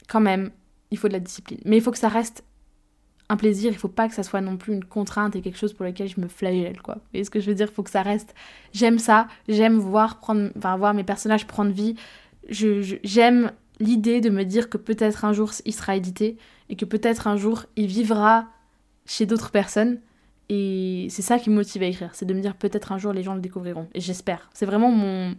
quand 0.07 0.19
même, 0.19 0.51
il 0.91 0.97
faut 0.97 1.07
de 1.07 1.13
la 1.13 1.19
discipline. 1.19 1.59
Mais 1.65 1.77
il 1.77 1.81
faut 1.81 1.91
que 1.91 1.97
ça 1.97 2.09
reste 2.09 2.43
un 3.29 3.37
plaisir, 3.37 3.71
il 3.71 3.77
faut 3.77 3.87
pas 3.87 4.09
que 4.09 4.13
ça 4.13 4.23
soit 4.23 4.41
non 4.41 4.57
plus 4.57 4.73
une 4.73 4.83
contrainte 4.83 5.35
et 5.35 5.41
quelque 5.41 5.57
chose 5.57 5.73
pour 5.73 5.85
lequel 5.85 6.07
je 6.07 6.19
me 6.19 6.27
flagelle, 6.27 6.81
quoi. 6.81 6.95
Vous 6.95 7.01
voyez 7.13 7.23
ce 7.23 7.29
que 7.29 7.39
je 7.39 7.47
veux 7.49 7.55
dire? 7.55 7.67
Il 7.71 7.73
faut 7.73 7.83
que 7.83 7.89
ça 7.89 8.01
reste... 8.01 8.35
J'aime 8.73 8.99
ça, 8.99 9.27
j'aime 9.47 9.77
voir, 9.77 10.19
prendre... 10.19 10.51
enfin, 10.57 10.75
voir 10.77 10.93
mes 10.93 11.05
personnages 11.05 11.47
prendre 11.47 11.71
vie, 11.71 11.95
j'aime 12.49 13.51
l'idée 13.79 14.21
de 14.21 14.29
me 14.29 14.43
dire 14.43 14.69
que 14.69 14.77
peut-être 14.77 15.25
un 15.25 15.33
jour 15.33 15.51
il 15.65 15.73
sera 15.73 15.95
édité 15.95 16.37
et 16.69 16.75
que 16.75 16.85
peut-être 16.85 17.27
un 17.27 17.37
jour 17.37 17.65
il 17.75 17.87
vivra 17.87 18.47
chez 19.05 19.25
d'autres 19.25 19.51
personnes. 19.51 19.99
Et 20.53 21.07
c'est 21.09 21.21
ça 21.21 21.39
qui 21.39 21.49
me 21.49 21.55
motive 21.55 21.81
à 21.81 21.85
écrire, 21.85 22.09
c'est 22.11 22.25
de 22.25 22.33
me 22.33 22.41
dire 22.41 22.55
peut-être 22.55 22.91
un 22.91 22.97
jour 22.97 23.13
les 23.13 23.23
gens 23.23 23.35
le 23.35 23.39
découvriront. 23.39 23.87
Et 23.93 24.01
j'espère. 24.01 24.49
C'est 24.53 24.65
vraiment 24.65 24.91
mon... 24.91 25.33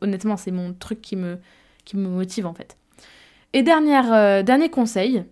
Honnêtement, 0.00 0.36
c'est 0.36 0.50
mon 0.50 0.74
truc 0.74 1.00
qui 1.00 1.14
me, 1.14 1.38
qui 1.84 1.96
me 1.96 2.08
motive 2.08 2.46
en 2.46 2.52
fait. 2.52 2.76
Et 3.52 3.62
dernière, 3.62 4.12
euh, 4.12 4.42
dernier 4.42 4.68
conseil, 4.68 5.24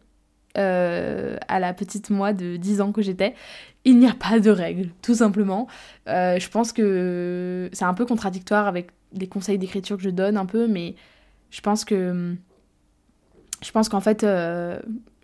euh, 0.57 1.37
à 1.49 1.59
la 1.59 1.75
petite 1.75 2.11
moi 2.11 2.33
de 2.33 2.57
10 2.57 2.81
ans 2.81 2.93
que 2.93 3.03
j'étais, 3.03 3.35
il 3.85 3.99
n'y 3.99 4.07
a 4.07 4.15
pas 4.15 4.39
de 4.39 4.51
règles, 4.51 4.91
tout 5.03 5.17
simplement. 5.17 5.67
Euh, 6.09 6.39
je 6.39 6.49
pense 6.49 6.73
que 6.73 7.69
c'est 7.73 7.85
un 7.85 7.95
peu 7.95 8.07
contradictoire 8.07 8.69
avec 8.69 8.91
les 9.15 9.27
conseils 9.27 9.59
d'écriture 9.59 9.97
que 9.97 10.05
je 10.05 10.11
donne 10.11 10.37
un 10.37 10.47
peu, 10.47 10.69
mais 10.69 10.95
je 11.51 11.61
pense 11.61 11.85
que. 11.85 12.37
Je 13.65 13.73
pense 13.73 13.89
qu'en 13.89 14.01
fait, 14.01 14.25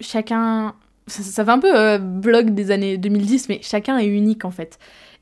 chacun. 0.01 0.75
Ça, 1.07 1.45
fait 1.45 1.51
un 1.51 1.59
peu 1.59 1.77
euh, 1.77 1.99
blog 1.99 2.55
des 2.55 2.71
années 2.71 2.97
2010, 2.97 3.49
mais 3.49 3.61
chacun 3.63 3.99
est 3.99 4.07
unique 4.07 4.45
en 4.45 4.51
fait. 4.51 4.79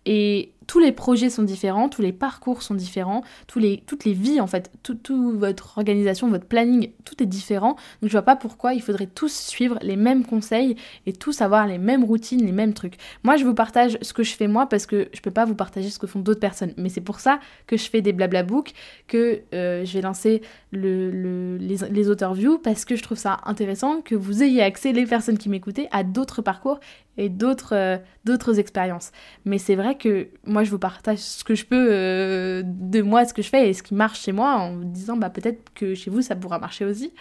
Et 0.06 0.52
tous 0.72 0.78
les 0.78 0.92
projets 0.92 1.28
sont 1.28 1.42
différents, 1.42 1.90
tous 1.90 2.00
les 2.00 2.14
parcours 2.14 2.62
sont 2.62 2.74
différents, 2.74 3.22
tous 3.46 3.58
les, 3.58 3.82
toutes 3.86 4.06
les 4.06 4.14
vies 4.14 4.40
en 4.40 4.46
fait, 4.46 4.70
toute 4.82 5.10
votre 5.10 5.76
organisation, 5.76 6.30
votre 6.30 6.46
planning, 6.46 6.92
tout 7.04 7.22
est 7.22 7.26
différent. 7.26 7.76
Donc 8.00 8.08
je 8.08 8.12
vois 8.12 8.22
pas 8.22 8.36
pourquoi 8.36 8.72
il 8.72 8.80
faudrait 8.80 9.04
tous 9.04 9.34
suivre 9.34 9.78
les 9.82 9.96
mêmes 9.96 10.24
conseils 10.24 10.76
et 11.04 11.12
tous 11.12 11.42
avoir 11.42 11.66
les 11.66 11.76
mêmes 11.76 12.04
routines, 12.04 12.42
les 12.42 12.52
mêmes 12.52 12.72
trucs. 12.72 12.94
Moi 13.22 13.36
je 13.36 13.44
vous 13.44 13.52
partage 13.52 13.98
ce 14.00 14.14
que 14.14 14.22
je 14.22 14.34
fais 14.34 14.48
moi 14.48 14.64
parce 14.64 14.86
que 14.86 15.10
je 15.12 15.20
peux 15.20 15.30
pas 15.30 15.44
vous 15.44 15.54
partager 15.54 15.90
ce 15.90 15.98
que 15.98 16.06
font 16.06 16.20
d'autres 16.20 16.40
personnes. 16.40 16.72
Mais 16.78 16.88
c'est 16.88 17.02
pour 17.02 17.20
ça 17.20 17.38
que 17.66 17.76
je 17.76 17.90
fais 17.90 18.00
des 18.00 18.14
blabla 18.14 18.42
books, 18.42 18.72
que 19.08 19.42
euh, 19.52 19.84
je 19.84 19.92
vais 19.92 20.00
lancer 20.00 20.40
le, 20.70 21.58
les, 21.58 21.76
les 21.90 22.08
auteurs 22.08 22.32
view 22.32 22.56
parce 22.56 22.86
que 22.86 22.96
je 22.96 23.02
trouve 23.02 23.18
ça 23.18 23.40
intéressant 23.44 24.00
que 24.00 24.14
vous 24.14 24.42
ayez 24.42 24.62
accès, 24.62 24.94
les 24.94 25.04
personnes 25.04 25.36
qui 25.36 25.50
m'écoutaient, 25.50 25.88
à 25.90 26.02
d'autres 26.02 26.40
parcours 26.40 26.80
et 27.18 27.28
d'autres 27.28 27.74
euh, 27.74 27.98
d'autres 28.24 28.58
expériences. 28.58 29.12
Mais 29.44 29.58
c'est 29.58 29.74
vrai 29.74 29.96
que 29.96 30.28
moi 30.46 30.61
je 30.64 30.70
vous 30.70 30.78
partage 30.78 31.18
ce 31.18 31.44
que 31.44 31.54
je 31.54 31.64
peux 31.64 31.88
euh, 31.90 32.62
de 32.64 33.02
moi, 33.02 33.24
ce 33.24 33.34
que 33.34 33.42
je 33.42 33.48
fais 33.48 33.68
et 33.68 33.72
ce 33.72 33.82
qui 33.82 33.94
marche 33.94 34.20
chez 34.20 34.32
moi 34.32 34.56
en 34.56 34.76
vous 34.76 34.84
disant 34.84 35.16
bah 35.16 35.30
peut-être 35.30 35.72
que 35.74 35.94
chez 35.94 36.10
vous 36.10 36.22
ça 36.22 36.36
pourra 36.36 36.58
marcher 36.58 36.84
aussi. 36.84 37.12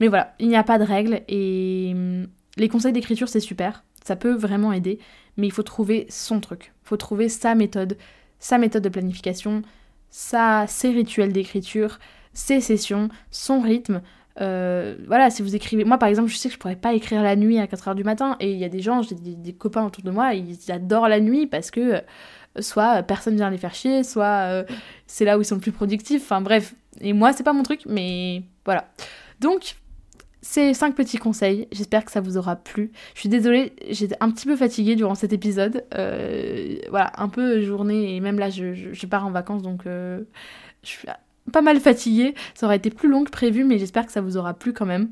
Mais 0.00 0.08
voilà, 0.08 0.34
il 0.38 0.48
n'y 0.48 0.56
a 0.56 0.64
pas 0.64 0.78
de 0.78 0.84
règles 0.84 1.22
et 1.28 1.92
hum, 1.94 2.26
les 2.56 2.68
conseils 2.68 2.92
d'écriture 2.92 3.28
c'est 3.28 3.40
super, 3.40 3.84
ça 4.04 4.16
peut 4.16 4.34
vraiment 4.34 4.72
aider, 4.72 4.98
mais 5.36 5.46
il 5.46 5.52
faut 5.52 5.62
trouver 5.62 6.06
son 6.08 6.40
truc, 6.40 6.72
il 6.84 6.88
faut 6.88 6.96
trouver 6.96 7.28
sa 7.28 7.54
méthode, 7.54 7.96
sa 8.38 8.58
méthode 8.58 8.82
de 8.82 8.88
planification, 8.88 9.62
sa, 10.10 10.66
ses 10.66 10.90
rituels 10.90 11.32
d'écriture, 11.32 11.98
ses 12.32 12.60
sessions, 12.60 13.08
son 13.30 13.60
rythme, 13.60 14.02
euh, 14.40 14.96
voilà, 15.06 15.30
si 15.30 15.42
vous 15.42 15.54
écrivez. 15.54 15.84
Moi, 15.84 15.98
par 15.98 16.08
exemple, 16.08 16.28
je 16.30 16.36
sais 16.36 16.48
que 16.48 16.54
je 16.54 16.58
pourrais 16.58 16.76
pas 16.76 16.94
écrire 16.94 17.22
la 17.22 17.36
nuit 17.36 17.58
à 17.58 17.66
4h 17.66 17.94
du 17.94 18.04
matin. 18.04 18.36
Et 18.40 18.52
il 18.52 18.58
y 18.58 18.64
a 18.64 18.68
des 18.68 18.80
gens, 18.80 19.02
j'ai 19.02 19.14
des, 19.14 19.52
copains 19.52 19.84
autour 19.84 20.04
de 20.04 20.10
moi, 20.10 20.34
ils 20.34 20.70
adorent 20.70 21.08
la 21.08 21.20
nuit 21.20 21.46
parce 21.46 21.70
que 21.70 21.80
euh, 21.80 22.00
soit 22.58 23.02
personne 23.02 23.36
vient 23.36 23.50
les 23.50 23.58
faire 23.58 23.74
chier, 23.74 24.02
soit 24.04 24.48
euh, 24.48 24.64
c'est 25.06 25.24
là 25.24 25.38
où 25.38 25.42
ils 25.42 25.44
sont 25.44 25.56
le 25.56 25.60
plus 25.60 25.72
productifs. 25.72 26.22
Enfin, 26.22 26.40
bref. 26.40 26.74
Et 27.00 27.12
moi, 27.12 27.32
c'est 27.32 27.42
pas 27.42 27.52
mon 27.52 27.62
truc, 27.62 27.82
mais 27.86 28.42
voilà. 28.64 28.88
Donc, 29.40 29.76
ces 30.42 30.74
cinq 30.74 30.94
petits 30.94 31.18
conseils, 31.18 31.68
j'espère 31.72 32.04
que 32.04 32.12
ça 32.12 32.20
vous 32.20 32.36
aura 32.36 32.56
plu. 32.56 32.92
Je 33.14 33.20
suis 33.20 33.28
désolée, 33.28 33.72
j'étais 33.90 34.16
un 34.20 34.30
petit 34.30 34.46
peu 34.46 34.56
fatiguée 34.56 34.96
durant 34.96 35.14
cet 35.14 35.32
épisode. 35.32 35.84
voilà, 35.92 37.12
un 37.16 37.28
peu 37.28 37.62
journée, 37.62 38.16
et 38.16 38.20
même 38.20 38.38
là, 38.38 38.50
je, 38.50 39.06
pars 39.06 39.26
en 39.26 39.30
vacances, 39.30 39.62
donc 39.62 39.82
je 39.84 40.24
suis 40.82 41.08
pas 41.50 41.62
mal 41.62 41.80
fatiguée. 41.80 42.34
Ça 42.54 42.66
aurait 42.66 42.76
été 42.76 42.90
plus 42.90 43.08
long 43.08 43.24
que 43.24 43.30
prévu, 43.30 43.64
mais 43.64 43.78
j'espère 43.78 44.06
que 44.06 44.12
ça 44.12 44.20
vous 44.20 44.36
aura 44.36 44.54
plu 44.54 44.72
quand 44.72 44.86
même. 44.86 45.10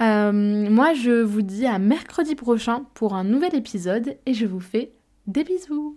Euh, 0.00 0.32
moi, 0.32 0.94
je 0.94 1.22
vous 1.22 1.42
dis 1.42 1.66
à 1.66 1.78
mercredi 1.78 2.34
prochain 2.34 2.84
pour 2.94 3.14
un 3.14 3.24
nouvel 3.24 3.54
épisode 3.54 4.16
et 4.26 4.34
je 4.34 4.46
vous 4.46 4.60
fais 4.60 4.92
des 5.26 5.44
bisous. 5.44 5.96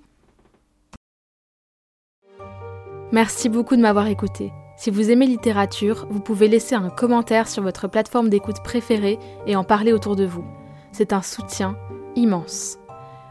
Merci 3.16 3.48
beaucoup 3.48 3.78
de 3.78 3.82
m'avoir 3.82 4.08
écouté. 4.08 4.52
Si 4.76 4.90
vous 4.90 5.10
aimez 5.10 5.26
littérature, 5.26 6.06
vous 6.10 6.20
pouvez 6.20 6.50
laisser 6.50 6.76
un 6.76 6.90
commentaire 6.90 7.48
sur 7.48 7.64
votre 7.64 7.88
plateforme 7.88 8.28
d'écoute 8.28 8.62
préférée 8.62 9.18
et 9.48 9.56
en 9.56 9.64
parler 9.64 9.94
autour 9.94 10.18
de 10.18 10.26
vous. 10.26 10.44
C'est 10.92 11.14
un 11.14 11.22
soutien 11.22 11.78
immense. 12.18 12.78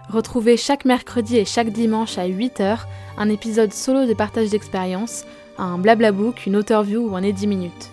Retrouvez 0.08 0.56
chaque 0.56 0.86
mercredi 0.86 1.36
et 1.36 1.44
chaque 1.44 1.68
dimanche 1.68 2.16
à 2.16 2.26
8h 2.26 2.78
un 3.18 3.28
épisode 3.28 3.74
solo 3.74 4.06
de 4.06 4.14
partage 4.14 4.48
d'expérience 4.48 5.26
un 5.58 5.76
blabla 5.76 6.12
book, 6.12 6.46
une 6.46 6.56
auteur 6.56 6.82
view 6.82 7.06
ou 7.06 7.14
un 7.14 7.30
10 7.30 7.46
minutes. 7.46 7.90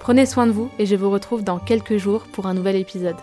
Prenez 0.00 0.26
soin 0.26 0.46
de 0.46 0.52
vous 0.52 0.68
et 0.78 0.84
je 0.84 0.96
vous 0.96 1.08
retrouve 1.08 1.44
dans 1.44 1.58
quelques 1.58 1.96
jours 1.96 2.24
pour 2.30 2.44
un 2.44 2.52
nouvel 2.52 2.76
épisode. 2.76 3.16